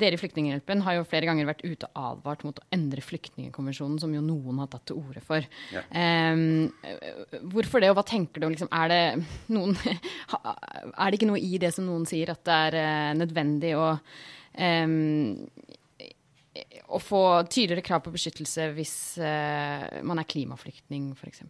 [0.00, 3.98] dere i Flyktninghjelpen har jo flere ganger vært ute og advart mot å endre flyktningkonvensjonen,
[4.02, 5.46] som jo noen har tatt til orde for.
[5.74, 5.82] Ja.
[5.90, 8.50] Eh, hvorfor det, og hva tenker du?
[8.52, 9.74] Liksom, er, det noen,
[10.38, 13.90] er det ikke noe i det som noen sier, at det er eh, nødvendig å
[14.54, 15.48] em,
[16.90, 21.44] å få tydeligere krav på beskyttelse hvis eh, man er klimaflyktning, f.eks.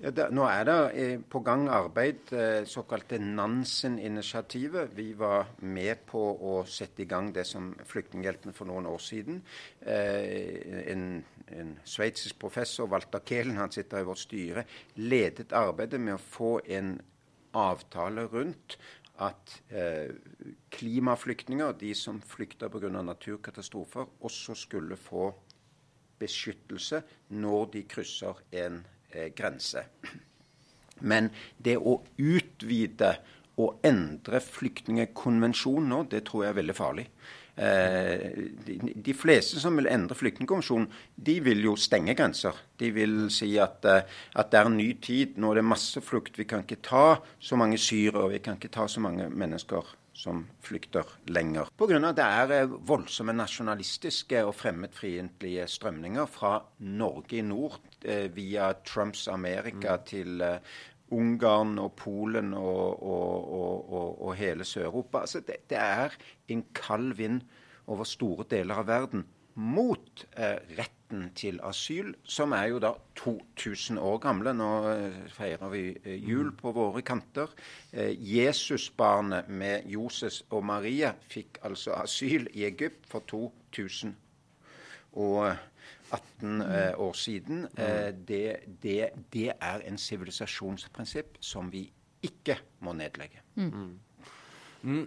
[0.00, 4.94] Ja, nå er det eh, på gang arbeid, eh, såkalte Nansen-initiativet.
[4.96, 9.42] Vi var med på å sette i gang det som Flyktninghjelpen for noen år siden.
[9.84, 11.04] Eh, en,
[11.52, 14.64] en sveitsisk professor, Walter Kehlen, han sitter i vårt styre,
[14.96, 16.94] ledet arbeidet med å få en
[17.52, 18.78] avtale rundt
[19.20, 20.14] at eh,
[20.72, 22.88] klimaflyktninger, de som flykter pga.
[22.88, 25.30] naturkatastrofer, også skulle få
[26.20, 29.84] beskyttelse når de krysser en eh, grense.
[31.00, 33.14] Men det å utvide
[33.60, 37.06] og endre flyktningkonvensjonen nå, det tror jeg er veldig farlig.
[37.56, 38.30] Eh,
[38.94, 42.56] de, fleste som vil endre flyktningkonvensjonen, de vil jo stenge grenser.
[42.80, 44.02] De vil si at, eh,
[44.34, 45.36] at det er en ny tid.
[45.36, 46.38] Nå er det masseflukt.
[46.38, 48.30] Vi kan ikke ta så mange syrere.
[48.30, 51.70] Vi kan ikke ta så mange mennesker som flykter lenger.
[51.78, 52.12] Pga.
[52.12, 57.80] det er eh, voldsomme nasjonalistiske og fremmedfiendtlige strømninger fra Norge i nord
[58.34, 60.04] via Trumps Amerika mm.
[60.08, 60.42] til
[61.10, 63.52] Ungarn og Polen og, og,
[63.92, 65.24] og, og hele Sør-Europa.
[65.24, 66.16] Altså det, det, er
[66.48, 67.42] en kald vind
[67.86, 69.26] over store deler av verden
[69.60, 74.54] mot eh, retten til asyl, som er jo da 2000 år gamle.
[74.56, 77.50] Nå eh, feirer vi eh, jul på våre kanter.
[77.92, 84.14] Eh, Jesusbarnet med Joses og Maria fikk altså asyl i Egypt for 2000
[85.18, 85.56] og
[86.12, 87.64] 18 eh, år siden.
[87.78, 91.86] Eh, det, det, det, er en sivilisasjonsprinsipp som vi
[92.22, 93.42] ikke må nedlegge.
[93.54, 93.98] Mm.
[94.80, 95.02] Mm,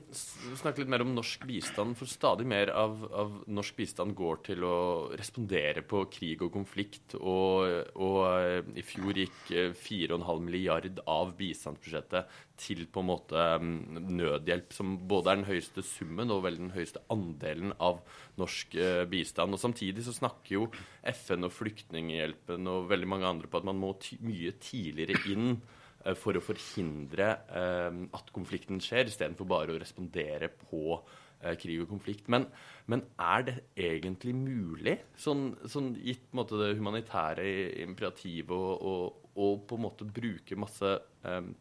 [0.53, 1.95] snakke litt mer om norsk bistand.
[1.97, 4.75] For stadig mer av, av, norsk bistand går til å
[5.17, 7.15] respondere på krig og konflikt.
[7.17, 7.65] Og,
[7.97, 13.75] og uh, i fjor gikk 4,5 uh, milliard av bistandsbudsjettet til på en måte um,
[14.13, 18.03] nødhjelp, som både er den høyeste summen og vel den høyeste andelen av
[18.37, 19.57] norsk uh, bistand.
[19.57, 20.67] Og Samtidig så snakker jo
[21.15, 25.81] FN og Flyktninghjelpen og veldig mange andre på at man må mye tidligere inn Eh,
[26.19, 31.93] for å forhindre eh, at konflikten skjer, istedenfor bare å respondere på eh, krig og
[31.93, 32.27] konflikt.
[32.33, 32.47] Men,
[32.91, 37.47] men, er det egentlig mulig, sånn, sånn gitt måte, det humanitære
[37.85, 40.89] imperativet, å på en måte bruke masse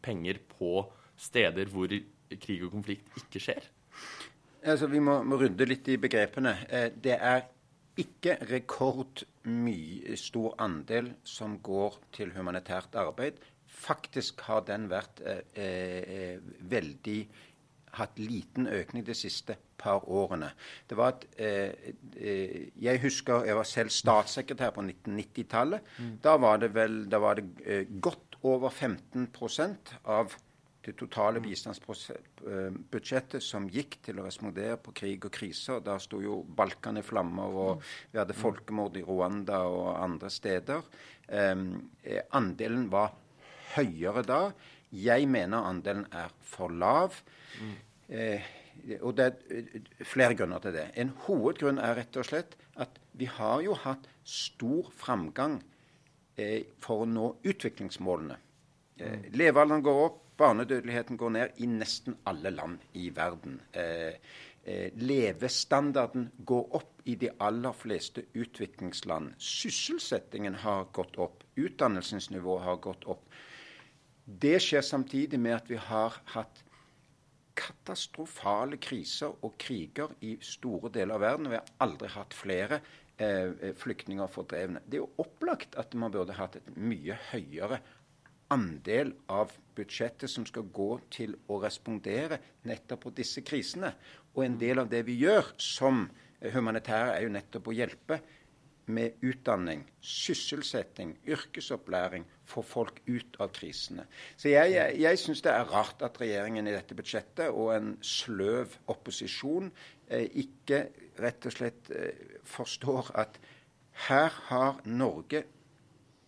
[0.05, 0.75] penger på
[1.17, 1.89] steder hvor
[2.43, 3.65] krig og konflikt ikke skjer?
[4.61, 6.53] Altså, vi må, må rydde litt i begrepene.
[7.01, 7.47] det er
[7.99, 13.41] ikke rekordmye stor andel som går til humanitært arbeid.
[13.73, 17.19] Faktisk har den vært eh, eh, veldig
[17.97, 20.49] hatt liten økning de siste par årene.
[20.89, 21.71] Det var at, eh,
[22.17, 25.81] eh Jeg husker jeg var selv statssekretær på 1990-tallet.
[25.99, 26.17] Mm.
[26.23, 30.35] Da var det vel da var det, eh, godt over 15% av
[30.83, 31.43] det totale mm.
[31.47, 35.79] bistandsbudsjettet som gikk til å respondere på krig og kriser.
[35.79, 37.81] Da sto jo Balkan i flammer, og mm.
[38.11, 40.81] vi hadde folkemord i Rwanda og andre steder.
[41.27, 41.55] Eh,
[42.31, 43.11] andelen var
[43.75, 44.41] høyere da.
[44.93, 47.17] Jeg mener andelen er for lav.
[47.59, 47.75] Mm.
[48.13, 48.51] Eh,
[49.01, 50.87] og det er flere grunner til det.
[50.99, 55.59] En hovedgrunn er rett og slett at vi har jo hatt stor framgang
[56.35, 58.39] eh, for å nå utviklingsmålene.
[58.97, 59.27] Eh, mm.
[59.37, 63.59] Levealderen går opp, barnedødeligheten går ned i nesten alle land i verden.
[63.71, 64.17] Eh,
[64.65, 69.33] eh, levestandarden går opp i de aller fleste utviklingsland.
[69.37, 71.43] Sysselsettingen har gått opp.
[71.55, 73.27] Utdannelsesnivået har gått opp.
[74.25, 76.63] Det skjer samtidig med at vi har hatt
[77.59, 81.49] katastrofale kriser og kriger i store deler av verden.
[81.51, 82.79] Vi har aldri hatt flere
[83.17, 84.81] eh, flyktninger fordrevne.
[84.87, 87.81] Det er jo opplagt at man burde hatt et mye høyere
[88.53, 93.93] andel av budsjettet som skal gå til å respondere nettopp på disse krisene.
[94.33, 96.07] Og en del av det vi gjør som
[96.53, 98.19] humanitære, er jo nettopp å hjelpe
[98.85, 104.05] med utdanning, sysselsetting, yrkesopplæring, få folk ut av krisene.
[104.37, 108.75] Så jeg, jeg, syns det er rart at regjeringen i dette budsjettet og en sløv
[108.91, 109.71] opposisjon
[110.09, 110.85] eh, ikke
[111.23, 113.39] rett og slett eh, forstår at
[114.09, 115.43] her har Norge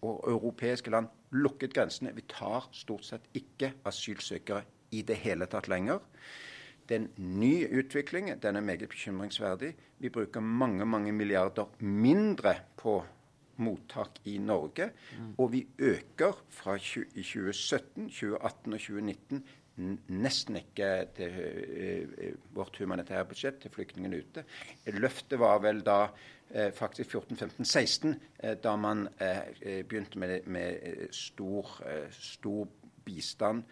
[0.05, 2.13] og europeiske land lukket grensene.
[2.15, 4.63] Vi tar stort sett ikke asylsøkere
[4.95, 6.03] i det hele tatt lenger.
[6.89, 8.29] Det er en ny utvikling.
[8.43, 9.75] Den er meget bekymringsverdig.
[9.99, 13.03] Vi bruker mange mange milliarder mindre på
[13.57, 14.89] mottak i Norge.
[15.19, 15.33] Mm.
[15.37, 19.45] Og vi øker fra 20, i 2017, 2018 og 2019
[20.07, 24.45] nesten ikke til uh, vårt humanitære budsjett til flyktningene ute.
[24.95, 29.07] Løftet var vel da uh, faktisk 14-15-16, uh, da man
[29.59, 32.67] begynte med, med stor, stor,
[33.05, 33.63] bistand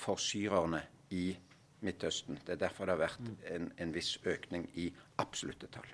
[0.00, 1.47] for syrerne i Norge
[1.84, 2.40] Midtøsten.
[2.44, 4.88] Det er derfor det har vært en, en viss økning i
[5.22, 5.88] absolutte tall.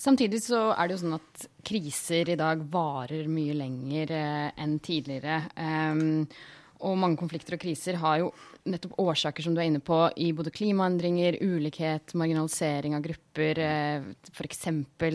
[0.00, 5.42] Samtidig så er det jo sånn at kriser i dag varer mye lenger enn tidligere.
[5.60, 6.24] Um,
[6.80, 8.30] og mange konflikter og kriser har jo
[8.70, 13.60] nettopp årsaker som du er inne på, i både klimaendringer, ulikhet, marginalisering av grupper.
[13.64, 14.64] Eh, F.eks.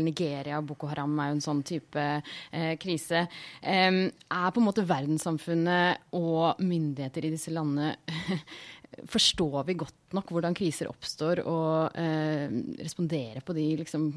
[0.01, 3.25] Nigeria, og Boko Haram er jo en sånn type eh, krise.
[3.61, 7.95] Eh, er på en måte verdenssamfunnet og myndigheter i disse landene
[9.11, 12.47] Forstår vi godt nok hvordan kriser oppstår, og eh,
[12.79, 14.09] responderer på de liksom,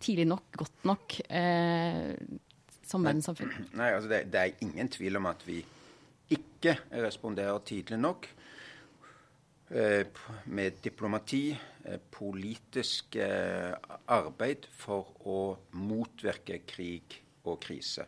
[0.00, 2.14] tidlig nok, godt nok, eh,
[2.84, 3.52] som verdenssamfunn?
[3.78, 5.62] Nei, altså det, det er ingen tvil om at vi
[6.30, 8.28] ikke responderer tidlig nok
[9.74, 10.06] eh,
[10.52, 11.44] med diplomati,
[11.84, 13.74] eh, politisk eh,
[14.12, 15.40] arbeid for å
[15.80, 18.06] motvirke krig og krise.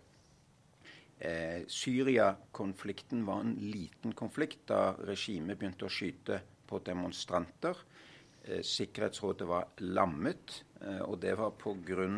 [1.70, 7.78] Syria-konflikten var en liten konflikt da regimet begynte å skyte på demonstranter.
[8.66, 10.56] Sikkerhetsrådet var lammet,
[11.06, 12.08] og det var pga.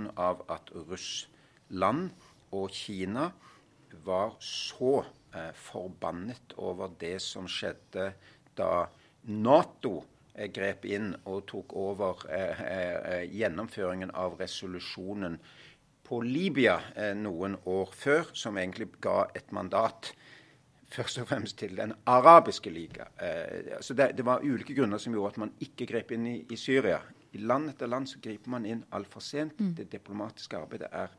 [0.49, 2.15] at Russland
[2.55, 3.29] og Kina
[4.03, 8.13] var så eh, forbannet over det som skjedde
[8.57, 8.87] da
[9.31, 9.97] Nato
[10.35, 15.39] eh, grep inn og tok over eh, eh gjennomføringen av resolusjonen
[16.05, 20.13] på Libya eh, noen år før, som egentlig ga et mandat
[20.95, 23.09] først og fremst til Den arabiske liga.
[23.21, 26.39] Eh, så det, det, var ulike grunner som gjorde at man ikke grep inn i,
[26.51, 27.01] i Syria.
[27.35, 29.59] I land etter land så griper man inn altfor sent.
[29.59, 29.75] Mm.
[29.81, 31.15] Det diplomatiske arbeidet er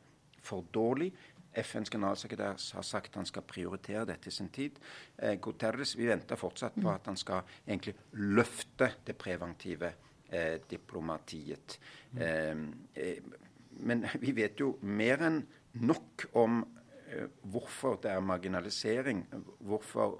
[0.45, 1.11] for dårlig.
[1.55, 4.79] FNs generalsekretær har sagt han skal prioritere dette i sin tid.
[5.17, 9.91] Eh, Guterres, vi venter fortsatt på at han skal egentlig løfte det preventive
[10.29, 11.79] eh, diplomatiet.
[12.15, 12.55] Eh,
[12.95, 13.41] eh
[13.85, 15.41] men vi vet jo mer enn
[15.85, 16.61] nok om
[17.07, 19.25] eh, hvorfor det er marginalisering.
[19.65, 20.19] Hvorfor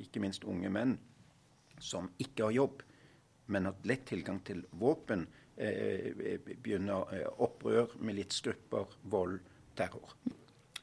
[0.00, 0.96] ikke minst unge menn
[1.80, 2.82] som ikke har jobb,
[3.50, 6.12] men har lett tilgang til våpen, eh,
[6.50, 9.40] begynner opprør, militsgrupper, vold,
[9.76, 10.14] terror.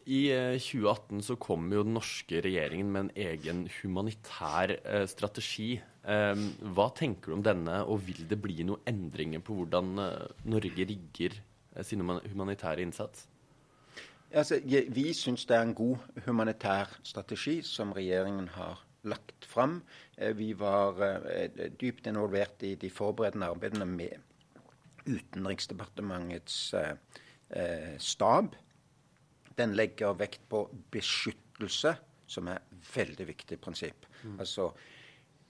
[0.07, 0.21] I
[0.55, 5.73] 2018 eh, så kom jo den norske regjeringen med en egen humanitær eh, strategi.
[6.07, 10.45] Eh, hva tenker du om denne, og vil det bli noen endringer på hvordan eh,
[10.47, 11.46] Norge rigger eh,
[11.83, 13.27] sin humanitære innsats?
[14.31, 14.59] Altså,
[14.89, 19.81] vi syns det er en god humanitær strategi som regjeringen har lagt fram.
[20.17, 20.99] Eh, vi var
[21.79, 24.23] dypt involvert i de forberedende arbeidene med
[25.07, 26.73] Utenriksdepartementets
[28.03, 28.55] stab
[29.57, 31.95] den legger vekt på beskyttelse,
[32.27, 34.05] som er et veldig viktig prinsipp.
[34.23, 34.39] Mm.
[34.39, 34.69] Altså,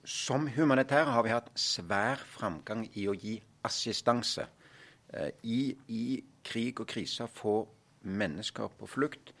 [0.04, 3.36] som humanitære har vi hatt svær framgang i å gi
[3.66, 4.46] assistanse.
[5.12, 6.04] Eh, I, I,
[6.44, 7.66] krig og kriser får
[8.08, 9.32] mennesker på flukt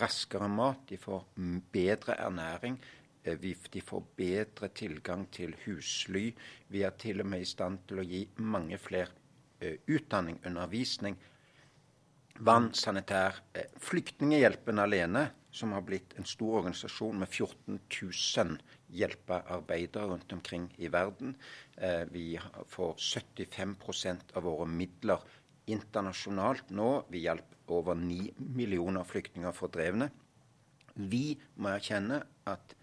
[0.00, 1.24] raskere mat, de får
[1.72, 2.78] bedre ernæring.
[3.24, 6.32] Eh, de får bedre tilgang til husly.
[6.68, 9.10] Vi er til og med i stand til å gi mange flere
[9.60, 11.18] eh, utdanning, undervisning,
[12.38, 13.42] vann, sanitær.
[13.82, 18.58] Flyktninghjelpen alene, som har blitt en stor organisasjon med 14 000
[18.92, 21.34] hjelpearbeidere rundt omkring i verden.
[21.76, 25.22] Eh, vi får 75% av våre midler
[25.66, 26.90] internasjonalt nå.
[27.10, 30.10] Vi hjelper over 9 millioner flyktninger fordrevne.
[30.94, 32.76] Vi må erkjenne at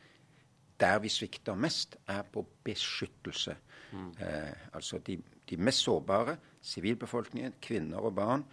[0.79, 3.55] der vi svikter mest, er på beskyttelse.
[3.93, 4.09] Mm.
[4.19, 5.17] Eh, altså de,
[5.49, 8.45] de mest sårbare, sivilbefolkningen, kvinner og barn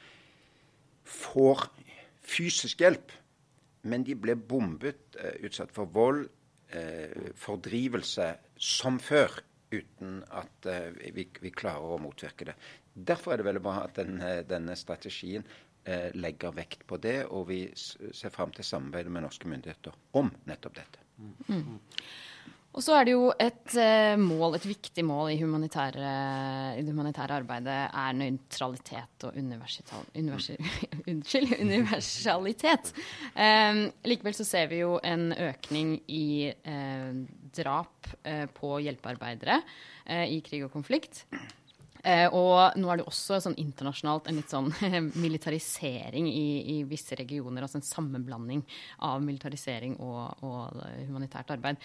[1.11, 1.67] får
[2.23, 3.13] fysisk hjelp,
[3.83, 6.27] men de ble bombet, uh, utsatt for vold,
[7.41, 8.27] fordrivelse,
[8.61, 12.55] som før, uten at uh, vi, vi, klarer å motvirke det.
[12.95, 15.47] Derfor er det veldig bra at denne, denne strategien
[16.15, 20.75] legger vekt på det, og vi ser fram til samarbeidet med norske myndigheter om nettopp
[20.77, 21.07] dette.
[21.49, 21.79] Mm.
[22.71, 26.11] Og så er det jo et uh, mål, et viktig mål i, humanitære,
[26.79, 29.39] i det humanitære arbeidet er nøytralitet og
[31.11, 32.93] unnskyld, universalitet.
[33.35, 37.11] Um, likevel så ser vi jo en økning i uh,
[37.59, 39.63] drap uh, på hjelpearbeidere
[40.11, 41.21] i krig og konflikt.
[42.03, 44.73] og nå er det også sånn internasjonalt en litt sånn
[45.25, 47.63] militarisering i, i, visse regioner.
[47.63, 48.65] Altså en sammenblanding
[49.07, 51.79] av militarisering og, og humanitært arbeid.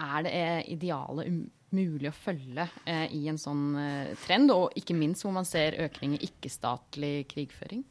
[0.00, 1.30] Er det eh, idealet
[1.74, 4.50] mulig å følge eh, i en sånn eh, trend?
[4.54, 7.84] Og ikke minst hvor man ser økning i ikke-statlig krigføring.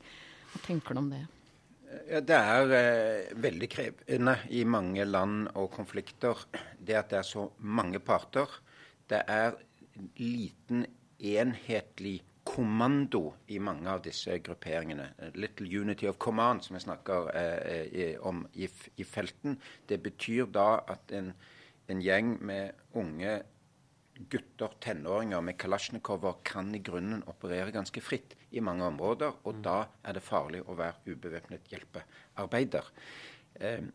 [0.51, 1.23] Hva tenker du om det?
[2.27, 6.45] Det er eh, veldig krevende i mange land og konflikter
[6.79, 8.49] det at det er så mange parter.
[9.09, 9.55] Det er
[10.17, 10.85] liten
[11.23, 15.07] enhetlig kommando i mange av disse grupperingene.
[15.39, 19.55] Little unity of command, som vi snakker eh, om i, i, felten.
[19.87, 21.31] Det betyr da at en
[21.91, 23.41] en gjeng med unge
[24.29, 29.39] gutter, tenåringer med kalasjnikover kan i grunnen operere ganske fritt i mange områder.
[29.49, 32.91] Og da er det farlig å være ubevæpnet hjelpearbeider.
[33.59, 33.87] Eh,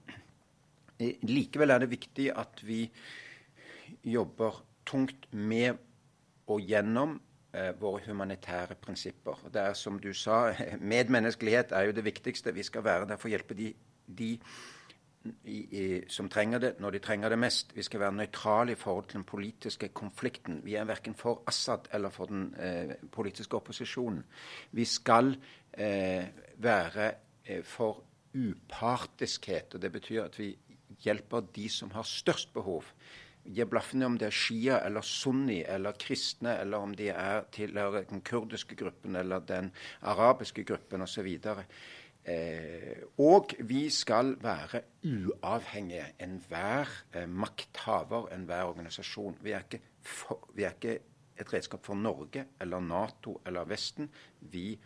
[1.29, 2.85] likevel er det viktig at vi
[4.05, 5.79] jobber tungt med
[6.49, 7.19] og gjennom
[7.53, 9.47] eh, våre humanitære prinsipper.
[9.53, 10.49] Det er som du sa,
[10.95, 12.57] medmenneskelighet er jo det viktigste.
[12.57, 13.73] Vi skal være der for å hjelpe de,
[14.07, 14.35] de
[15.45, 17.75] i, i, som trenger det, når de trenger det mest.
[17.77, 20.61] Vi skal være nøytrale i forhold til den politiske konflikten.
[20.65, 24.25] Vi er verken for Assad eller for den eh, politiske opposisjonen.
[24.73, 25.35] Vi skal
[25.73, 26.25] eh,
[26.57, 27.13] være
[27.45, 28.03] eh, for
[28.35, 29.75] upartiskhet.
[29.75, 30.53] og Det betyr at vi
[31.05, 32.85] hjelper de som har størst behov.
[33.49, 37.47] Gi blaffen i om det er shia eller sunni eller kristne, eller om de er
[37.53, 39.71] tilhører den kurdiske gruppen eller den
[40.03, 41.31] arabiske gruppen osv.
[42.29, 46.13] Eh, og vi skal være uavhengige.
[46.21, 49.39] Enhver eh, makthaver, enhver organisasjon.
[49.43, 50.99] Vi er, for, vi er, ikke
[51.39, 54.11] et redskap for Norge eller Nato eller Vesten.
[54.41, 54.79] Vi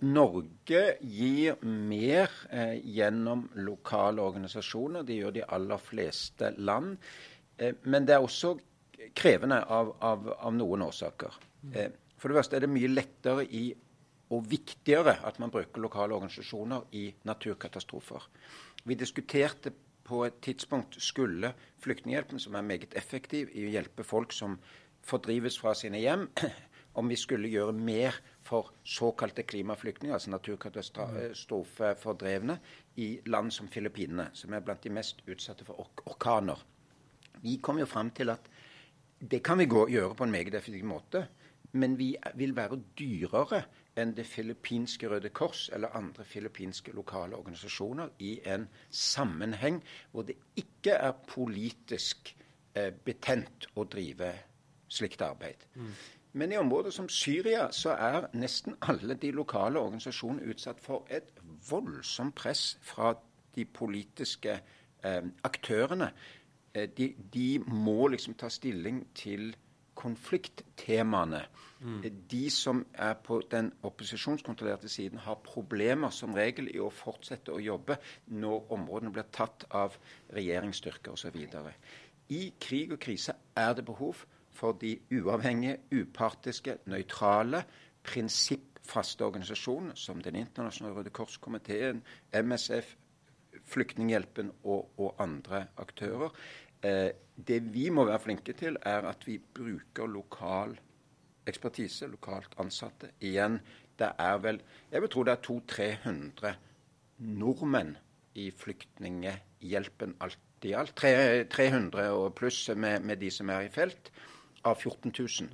[0.00, 5.04] Norge gir mer eh, gjennom lokale organisasjoner.
[5.04, 6.96] Det gjør de aller fleste land.
[7.58, 8.54] Eh, men det er også
[9.18, 11.38] krevende av, av, av noen årsaker.
[11.74, 13.66] Eh, for det første er det mye lettere i,
[14.32, 18.28] og viktigere at man bruker lokale organisasjoner i naturkatastrofer.
[18.88, 19.74] Vi diskuterte
[20.06, 21.52] på et tidspunkt skulle
[21.82, 24.56] Flyktninghjelpen, som er meget effektiv i å hjelpe folk som
[25.02, 26.28] fordrives fra sine hjem,
[26.94, 28.12] om vi skulle gjøre mer
[28.44, 32.58] for såkalte klimaflyktninger, altså naturkatastrofefordrevne,
[32.96, 36.66] i land som Filippinene, som er blant de mest utsatte for ork orkaner.
[37.42, 38.40] Vi kom jo fram til at
[39.22, 41.26] det kan vi gå, gjøre på en meget effektiv måte,
[41.72, 43.62] men vi vil være dyrere
[43.96, 49.82] enn det filippinske Røde Kors eller andre filippinske lokale organisasjoner i en sammenheng
[50.12, 52.34] hvor det ikke er politisk
[52.74, 54.32] eh, betent å drive
[54.92, 55.64] slikt arbeid.
[55.74, 55.92] Mm.
[56.32, 61.28] Men i områder som Syria så er nesten alle de lokale organisasjonene utsatt for et
[61.68, 63.12] voldsomt press fra
[63.54, 64.54] de politiske
[65.04, 66.08] eh, aktørene.
[66.74, 69.52] Eh, de, de, må liksom ta stilling til
[69.94, 71.42] konflikttemaene.
[71.80, 72.00] Mm.
[72.04, 77.52] Eh, de som er på den opposisjonskontrollerte siden, har problemer som regel i å fortsette
[77.52, 77.98] å jobbe
[78.32, 80.00] når områdene blir tatt av
[80.32, 81.36] regjeringsstyrker osv.
[82.32, 87.64] I krig og krise er det behov for de uavhengige, upartiske, nøytrale,
[88.04, 92.96] prinsippfaste organisasjonene som Den internasjonale Røde Kors-komiteen, MSF,
[93.64, 96.32] Flyktninghjelpen og, og andre aktører.
[96.82, 100.74] Eh, det vi må være flinke til, er at vi bruker lokal
[101.46, 103.12] ekspertise, lokalt ansatte.
[103.20, 103.60] Igjen,
[103.98, 106.54] det er vel Jeg vil tro det er 200-300
[107.18, 107.96] nordmenn
[108.34, 110.94] i Flyktninghjelpen alt i alt.
[110.96, 114.12] 300 og pluss med, med de som er i felt
[114.62, 115.48] av 14 000.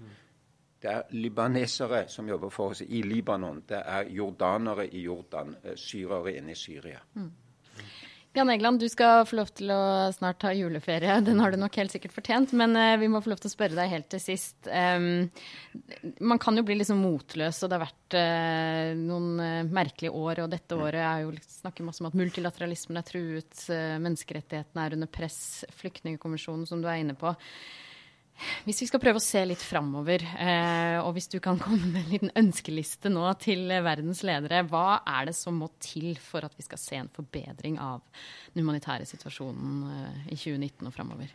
[0.79, 3.65] Det er libanesere som jobber for oss i Libanon.
[3.67, 5.57] Det er jordanere i Jordan.
[5.65, 7.01] Eh, syrere inne i Syria.
[7.19, 7.31] Mm.
[8.37, 9.81] Jan Egeland, du skal få lov til å
[10.15, 11.17] snart ta juleferie.
[11.27, 12.55] Den har du nok helt sikkert fortjent.
[12.61, 14.71] Men uh, vi må få lov til å spørre deg helt til sist.
[14.71, 20.45] Man kan jo bli liksom motløs, og det har vært uh, noen merkelige år.
[20.45, 23.67] Og dette året er jo snakker masse om at multilateralismen er truet,
[24.07, 25.43] menneskerettighetene er under press,
[25.83, 27.35] flyktningkonvensjonen som du er inne på.
[28.67, 32.05] Hvis vi skal prøve å se litt framover, eh, og hvis du kan komme med
[32.05, 36.55] en liten ønskeliste nå til verdens ledere, hva er det som må til for at
[36.59, 38.03] vi skal se en forbedring av
[38.55, 41.35] den humanitære situasjonen eh, i 2019 og framover?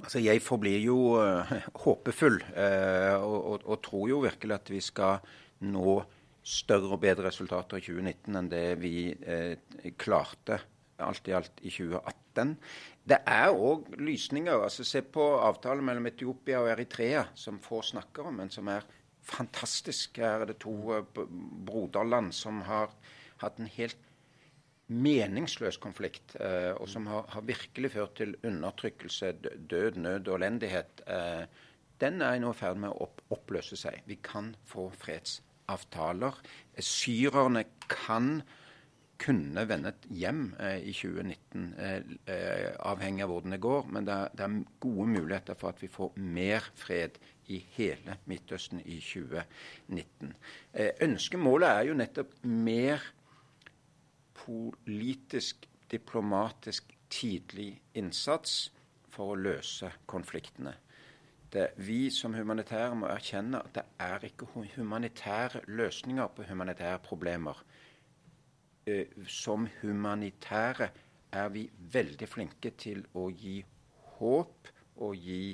[0.00, 1.50] Altså, jeg forblir jo uh,
[1.82, 5.18] håpefull, og, og, og, tror jo virkelig at vi skal
[5.68, 5.98] nå
[6.40, 8.94] større og bedre resultater i 2019 enn det vi
[10.00, 10.56] klarte
[11.04, 12.54] alt i alt i 2018.
[13.10, 14.62] Det er òg lysninger.
[14.62, 18.86] altså Se på avtalen mellom Etiopia og Eritrea, som få snakker om, men som er
[19.26, 20.20] fantastisk.
[20.22, 21.24] Her er det to eh,
[21.66, 22.94] broderland som har
[23.42, 23.98] hatt en helt
[24.90, 29.32] meningsløs konflikt, eh, og som har, har, virkelig ført til undertrykkelse,
[29.70, 31.02] død, nød og elendighet.
[31.06, 31.44] Eh,
[32.00, 34.00] den er nå i ferd med å opp, oppløse seg.
[34.08, 36.40] Vi kan få fredsavtaler.
[36.78, 38.40] Syrerne kan
[39.20, 41.96] kunne vendet hjem eh, i 2019, eh,
[42.30, 43.88] eh, avhengig av hvordan det går.
[43.92, 48.16] Men det er, det er, gode muligheter for at vi får mer fred i hele
[48.30, 50.34] Midtøsten i 2019.
[50.72, 53.04] Eh, ønskemålet er jo nettopp mer
[54.40, 58.70] politisk, diplomatisk, tidlig innsats
[59.10, 60.76] for å løse konfliktene.
[61.50, 64.46] Det, vi som humanitære må erkjenne at det er ikke
[64.76, 67.58] humanitære løsninger på humanitære problemer.
[68.90, 70.88] Eh, som humanitære
[71.32, 73.60] er vi veldig flinke til å gi
[74.16, 74.70] håp
[75.04, 75.52] og gi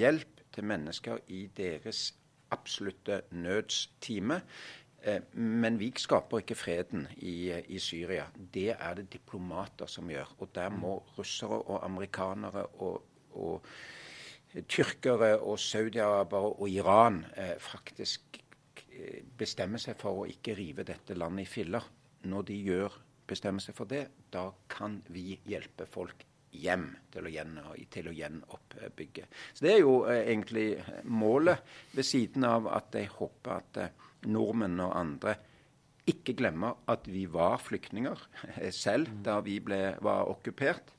[0.00, 2.14] hjelp til mennesker i deres
[2.54, 4.40] absolutte nødstime.
[5.02, 8.26] Eh, men vi skaper ikke freden i, i, Syria.
[8.54, 10.34] Det er det diplomater som gjør.
[10.38, 13.02] Og der må russere og amerikanere og,
[13.34, 13.70] og
[14.68, 21.18] tyrkere og saudiarabere og Iran eh, faktisk eh, bestemme seg for å ikke rive dette
[21.18, 21.96] landet i filler
[22.28, 22.96] når de gjør
[23.30, 27.58] bestemmer seg for det, da kan vi hjelpe folk hjem til å, gjen,
[27.92, 29.26] til å gjenoppbygge.
[29.54, 30.66] Så Det er jo eh, egentlig
[31.06, 31.62] målet,
[31.94, 35.36] ved siden av at jeg håper at eh, nordmenn og andre
[36.10, 38.24] ikke glemmer at vi var flyktninger
[38.56, 40.90] eh, selv da vi ble, var okkupert.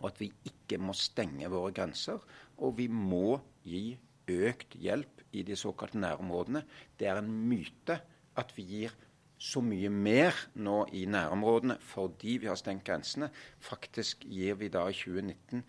[0.00, 2.20] Og at vi ikke må stenge våre grenser.
[2.64, 3.96] Og vi må gi
[4.26, 6.62] økt hjelp i de såkalte nærområdene.
[6.98, 8.00] Det er en myte
[8.36, 8.96] at vi gir
[9.38, 13.30] så mye mer nå i nærområdene fordi vi har stengt grensene.
[13.60, 15.62] Faktisk gir vi da i 2019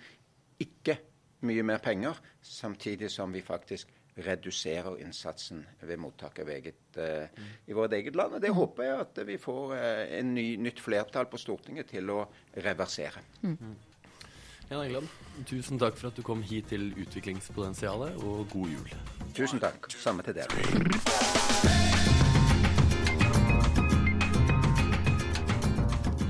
[0.64, 0.98] ikke
[1.48, 7.28] mye mer penger, samtidig som vi faktisk reduserer innsatsen ved mottak av eget, uh,
[7.68, 8.34] i vårt eget land.
[8.34, 12.10] Og Det håper jeg at vi får uh, en ny, nytt flertall på Stortinget til
[12.10, 12.24] å
[12.66, 13.22] reversere.
[13.44, 13.76] Mm.
[14.68, 15.12] Jan Egeland,
[15.48, 18.98] tusen takk for at du kom hit til Utviklingspotensialet, og god jul.
[19.38, 19.88] Tusen takk.
[19.94, 21.97] Samme til dere.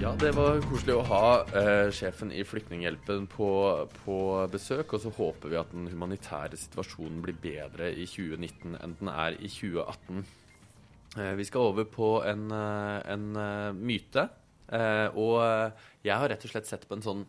[0.07, 1.23] Ja, det var koselig å ha
[1.59, 3.47] eh, sjefen i Flyktninghjelpen på,
[4.05, 4.93] på, besøk.
[4.95, 9.35] Og så håper vi at den humanitære situasjonen blir bedre i 2019 enn den er
[9.35, 10.21] i 2018.
[11.17, 14.29] Eh, vi skal over på en, eh, en uh, myte.
[14.71, 15.75] Eh, og
[16.07, 17.27] jeg har rett og slett sett på en sånn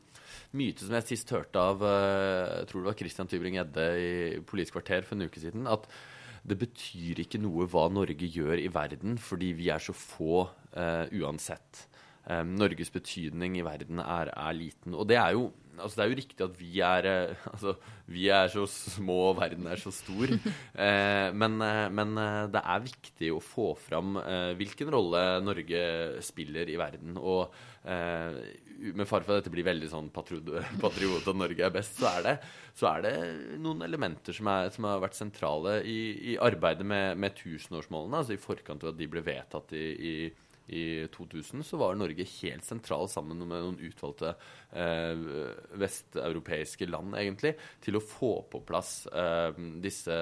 [0.54, 4.08] myte som jeg sist hørte av jeg tror det var Christian Tybring-Gjedde i
[4.46, 5.66] Politisk kvarter for en uke siden.
[5.66, 5.90] at
[6.46, 10.46] det betyr ikke noe hva Norge gjør i verden, fordi vi er så få
[11.18, 11.87] uansett
[12.28, 14.94] um, Norges betydning i verden er, er, liten.
[14.94, 15.48] Og det er jo
[15.82, 17.74] altså det er jo riktig at vi er, eh, altså,
[18.10, 20.34] vi er så små, og verden er så stor.
[20.78, 25.80] Eh, men, eh, men, eh, det er viktig å få fram eh, hvilken rolle Norge
[26.22, 27.16] spiller i verden.
[27.18, 28.38] Og eh,
[28.94, 32.26] med fare for at dette blir veldig sånn patriot, og Norge er best, så er
[32.28, 32.36] det,
[32.78, 33.14] så er det
[33.64, 35.98] noen elementer som, er, som, har vært sentrale i,
[36.34, 38.22] i arbeidet med, med tusenårsmålene.
[38.22, 40.14] Altså i forkant av at de ble vedtatt i, i
[40.68, 44.34] i 2000, så var Norge helt sentral sammen med noen utvalgte
[44.72, 45.28] eh,
[45.80, 47.54] vesteuropeiske land, egentlig,
[47.84, 49.52] til å få på plass eh,
[49.82, 50.14] disse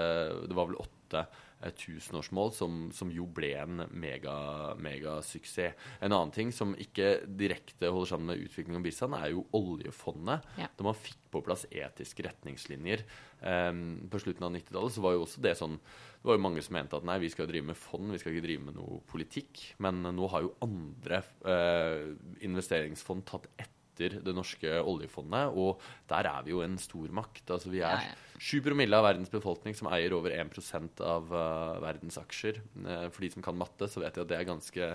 [0.47, 5.77] Det var vel åtte eh, tusenårsmål, som, som, jo ble en megasuksess.
[5.77, 9.47] Mega en annen ting som ikke direkte holder sammen med utvikling av bistand, er jo
[9.57, 10.45] oljefondet.
[10.61, 10.71] Ja.
[10.77, 13.03] Da man fikk på plass etiske retningslinjer
[13.43, 13.81] um,
[14.11, 16.75] på slutten av 90-tallet, så var jo også det sånn det var jo mange som
[16.75, 19.61] mente at nei, vi skal drive med fond, vi skal ikke drive med noe politikk.
[19.85, 25.81] Men nå har jo andre uh, investeringsfond tatt etter etter det norske oljefondet, og
[26.11, 27.49] der er vi jo en stor makt.
[27.51, 28.15] Altså, vi er.
[28.37, 30.53] 7 promille av verdens befolkning som eier over 1
[31.01, 32.59] av uh, verdens aksjer.
[32.85, 34.89] Uh, for de som kan matte, så vet de at det er ganske,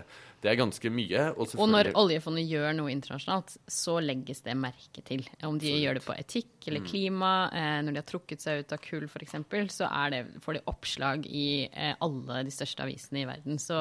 [0.44, 1.24] det er ganske mye.
[1.34, 5.26] Og, Og når oljefondet gjør noe internasjonalt, så legges det merke til.
[5.42, 6.68] Om de gjør det på etikk Mm.
[6.70, 9.34] eller klima, uh, når de har trukket seg ut av kull f.eks.,
[9.74, 13.58] så er det, får de oppslag i alle de største avisene i verden.
[13.58, 13.80] Så,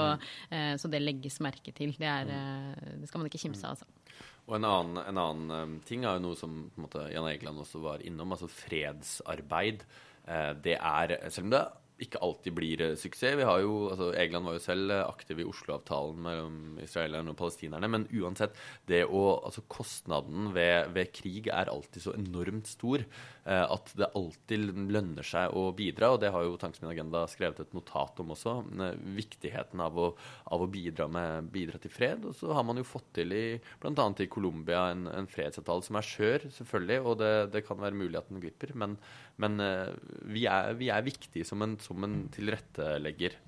[0.51, 0.79] Mm.
[0.81, 1.93] så det legges merke til.
[1.93, 3.77] Det, er, eh, det skal man ikke kimse av.
[3.77, 3.85] Altså.
[4.51, 7.83] Og en annen, en annen um, ting er jo noe som måte, Jan Egeland også
[7.85, 9.85] var innom, altså fredsarbeid.
[10.27, 11.61] Eh, det er, selv om det
[12.05, 15.43] ikke alltid blir eh, suksess Vi har jo, altså Egeland var jo selv eh, aktiv
[15.43, 17.91] i Oslo-avtalen mellom israelerne og palestinerne.
[17.93, 18.57] Men uansett,
[18.91, 24.11] det å, altså kostnaden ved, ved krig er alltid så enormt stor eh, at det
[24.19, 26.13] alltid lønner seg å bidra.
[26.15, 28.57] Og det har jo Tanks Agenda skrevet et notat om også.
[28.87, 30.11] eh, Viktigheten av å,
[30.55, 32.27] av å bidra, med, bidra til fred.
[32.29, 33.45] Og så har man jo fått til i
[33.83, 34.09] bl.a.
[34.21, 38.19] i Colombia en, en fredsavtale som er skjør, selvfølgelig, og det, det kan være mulig
[38.21, 38.75] at den glipper.
[38.79, 38.97] Men,
[39.41, 39.93] men eh,
[40.29, 43.39] vi, er, vi er viktige som en, som en tilrettelegger.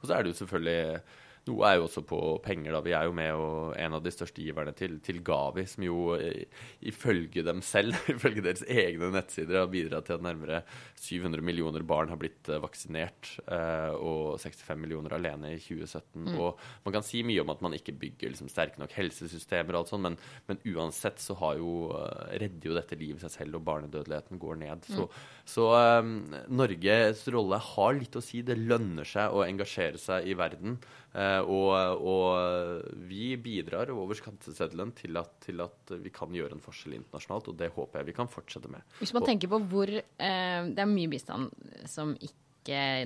[0.00, 1.02] Og så er det jo selvfølgelig
[1.48, 2.80] noe er jo også på penger, da.
[2.86, 6.14] Vi er jo med og en av de største giverne til, til Gavi, som jo
[6.14, 6.44] eh,
[6.86, 10.60] ifølge dem selv, ifølge deres egne nettsider, har bidratt til at nærmere
[11.02, 16.30] 700 millioner barn har blitt eh, vaksinert, eh, og 65 millioner alene i 2017.
[16.36, 19.82] Og man kan si mye om at man ikke bygger liksom, sterke nok helsesystemer og
[19.82, 21.90] alt sånt, men, men uansett så har jo,
[22.38, 24.86] redder jo dette livet seg selv, og barnedødeligheten går ned.
[24.86, 25.10] Så,
[25.48, 26.14] så eh,
[26.54, 28.46] Norges rolle har litt å si.
[28.46, 30.78] Det lønner seg å engasjere seg i verden.
[31.14, 31.72] Eh, og,
[32.08, 37.50] og vi bidrar over skatteseddelen til at, til at vi kan gjøre en forskjell internasjonalt,
[37.52, 38.80] og det håper jeg vi kan fortsette med.
[38.98, 41.50] Hvis man Og- tenker på hvor eh, Det er mye bistand
[41.86, 42.32] som ikke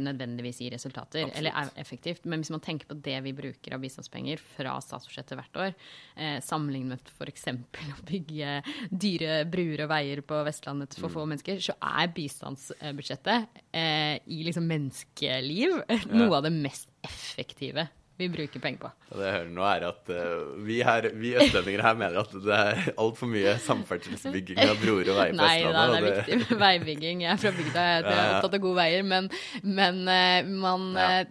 [0.02, 1.38] nødvendigvis gir resultater, Absolutt.
[1.38, 2.26] eller er effektivt.
[2.28, 5.74] Men hvis man tenker på det vi bruker av bistandspenger fra statsbudsjettet hvert år,
[6.16, 7.46] eh, sammenlignet med f.eks.
[7.96, 14.16] å bygge dyre bruer og veier på Vestlandet for få mennesker, så er bistandsbudsjettet eh,
[14.26, 15.80] i liksom menneskeliv
[16.12, 17.88] noe av det mest effektive
[18.18, 18.90] vi bruker penger på.
[19.12, 22.54] Det jeg hører nå er at uh, vi, her, vi østlendinger her mener at det
[22.60, 25.90] er altfor mye samferdselsbygging av broer og veier på Nei, nei, Østlandet.
[25.90, 26.14] det er det...
[26.16, 27.24] viktig med veibygging.
[27.26, 29.02] Jeg er fra bygda, jeg er opptatt av gode veier.
[29.12, 29.28] Men,
[29.62, 31.10] men uh, man Ja.
[31.20, 31.26] eh,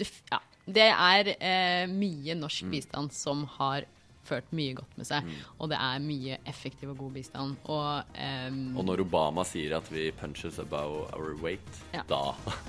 [0.00, 0.38] det, ja,
[0.70, 2.70] det er uh, mye norsk Mm.
[2.76, 3.88] bistand som har
[4.30, 5.26] ført mye godt med seg.
[5.58, 7.56] Og det er mye effektiv og god bistand.
[7.64, 12.04] Og, um, Og når Obama sier at vi punches above our weight, Ja.
[12.06, 12.20] da,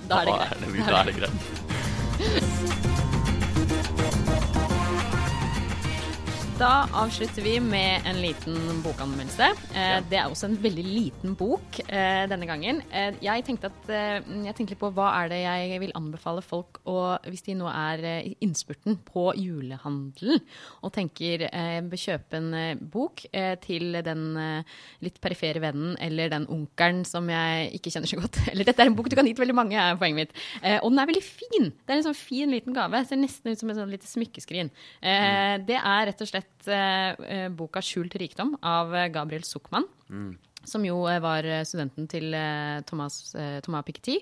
[0.08, 0.60] Da er det greit.
[0.72, 3.02] det, da er det greit.
[6.62, 8.54] Da avslutter vi med en liten
[8.84, 9.48] bokanmeldelse.
[9.74, 12.78] Eh, Det er også en veldig liten bok eh, denne gangen.
[12.94, 16.38] Eh, jeg, tenkte at, eh, jeg tenkte litt på hva er det jeg vil anbefale
[16.46, 20.38] folk å, hvis de nå er eh, i innspurten på julehandelen
[20.86, 23.24] og tenker eh, kjøpe en bok
[23.62, 24.22] til den
[25.02, 28.38] litt perifere vennen eller den onkelen som jeg ikke kjenner så godt.
[28.52, 30.40] Eller dette er en bok du kan gi til veldig mange, er poenget mitt.
[30.62, 31.68] Eh, og den er veldig fin.
[31.74, 33.02] Det er en sånn fin liten gave.
[33.08, 34.70] Ser nesten ut som et sånn lite smykkeskrin.
[35.02, 39.44] Eh, det er rett og slett eh, eh, boka 'Skjult rikdom' av Gabriel Gabriel
[40.08, 40.32] mm.
[40.64, 44.20] Som jo eh, var eh, studenten til eh, Thomas, eh, Thomas Piketty.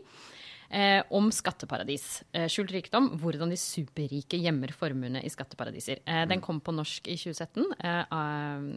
[0.71, 2.23] Eh, om skatteparadis.
[2.33, 3.09] Eh, skjult rikdom.
[3.19, 5.99] Hvordan de superrike gjemmer formuene i skatteparadiser.
[6.07, 8.69] Eh, Den kom på norsk i 2017 eh, av,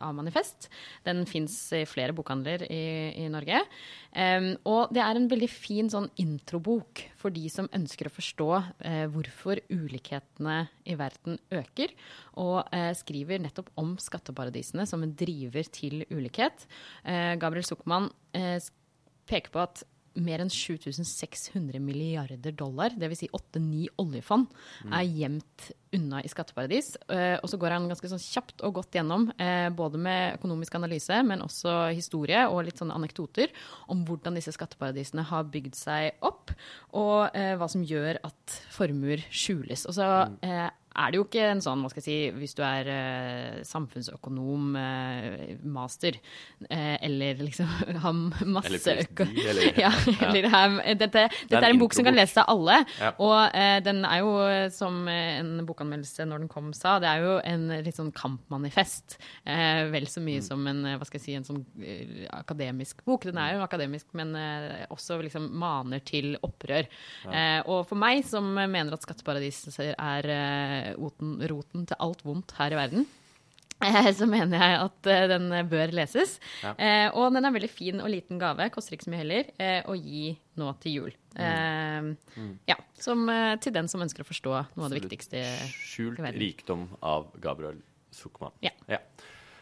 [0.00, 0.70] av, Manifest.
[1.04, 2.84] Den fins i flere bokhandler i,
[3.20, 3.60] i Norge.
[4.64, 8.48] Og det er en veldig fin sånn introbok for de som ønsker å forstå
[8.88, 11.92] eh, hvorfor ulikhetene i verden øker,
[12.40, 16.66] og eh, skriver nettopp om skatteparadisene som en driver til ulikhet.
[17.04, 18.58] Eh, Gabriel Zuckman eh,
[19.30, 19.84] peker på at
[20.20, 23.24] mer enn 7600 milliarder dollar, dvs.
[23.24, 24.48] Si 8-9 oljefond,
[24.88, 26.94] er gjemt unna i skatteparadis.
[27.10, 30.76] Eh, og så går han ganske sånn kjapt og godt gjennom, eh, både med økonomisk
[30.78, 33.50] analyse, men også historie og litt sånne anekdoter
[33.90, 36.54] om hvordan disse skatteparadisene har bygd seg opp,
[36.94, 39.86] og eh, hva som gjør at formuer skjules.
[39.90, 40.06] Og så
[40.46, 40.68] eh,
[41.00, 44.70] er det jo ikke en sånn, hva skal jeg si, hvis du er uh, samfunnsøkonom,
[44.76, 46.16] uh, master,
[46.68, 47.68] uh, eller liksom
[48.04, 49.06] har masse Eller.
[49.10, 49.90] PhD, eller- ja,
[50.28, 52.78] eller har- dette, dette er en bok som kan lese leses av alle.
[53.00, 53.10] Ja.
[53.18, 53.54] Og
[53.86, 54.32] den er jo,
[54.74, 59.16] som en bokanmeldelse når den kom sa, det er jo en litt sånn kampmanifest.
[59.46, 60.26] Vel så Mm.
[60.28, 61.62] mye som en, hva skal jeg si, en sånn
[62.36, 63.24] akademisk bok.
[63.24, 64.34] Den er jo akademisk, men
[64.92, 66.86] også liksom maner til opprør.
[67.66, 72.78] Og for meg, som mener at skatteparadiser er oten, roten til alt vondt her i
[72.78, 73.06] verden,
[73.84, 76.38] eh, så mener jeg at eh, den bør leses.
[76.64, 76.74] Ja.
[76.76, 79.80] Eh, og den er veldig fin og liten gave, koster ikke så mye heller, eh,
[79.88, 81.14] å gi nå til jul.
[81.38, 82.10] Mm.
[82.36, 83.26] Eh, Ja, som,
[83.62, 85.44] til den som ønsker å forstå noe av det viktigste.
[85.70, 86.40] Skjult i verden.
[86.40, 87.78] Skjult rikdom av Gabriel
[88.10, 88.52] Zuckman.
[88.64, 88.72] Ja.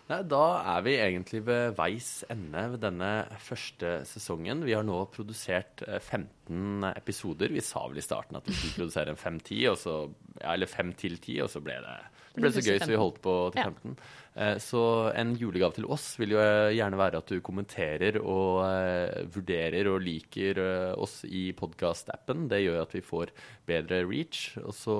[0.08, 0.44] Nei, Da
[0.76, 3.10] er vi egentlig ved veis ende ved denne
[3.44, 4.64] første sesongen.
[4.64, 7.52] Vi har nå produsert eh, 15 episoder.
[7.52, 9.98] Vi sa vel i starten at vi skulle produsere en 5-10, og så,
[10.40, 11.98] ja, eller 5 til 10, og så ble det
[12.38, 13.94] det ble så gøy, så vi holdt på til 15.
[14.38, 14.50] Ja.
[14.62, 14.80] Så
[15.18, 19.90] en julegave til oss vil jo eh, gjerne være at du kommenterer og eh, vurderer
[19.90, 22.46] og liker eh, oss i podkast-appen.
[22.52, 23.32] Det gjør at vi får
[23.66, 24.52] bedre reach.
[24.62, 24.98] Og så,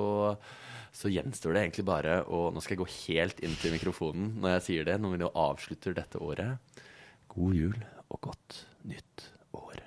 [0.95, 4.55] så gjenstår det egentlig bare å Nå skal jeg gå helt inn til mikrofonen når
[4.57, 6.81] jeg sier det, når vi nå avslutter dette året.
[7.29, 7.77] God jul
[8.09, 9.83] og godt nytt år.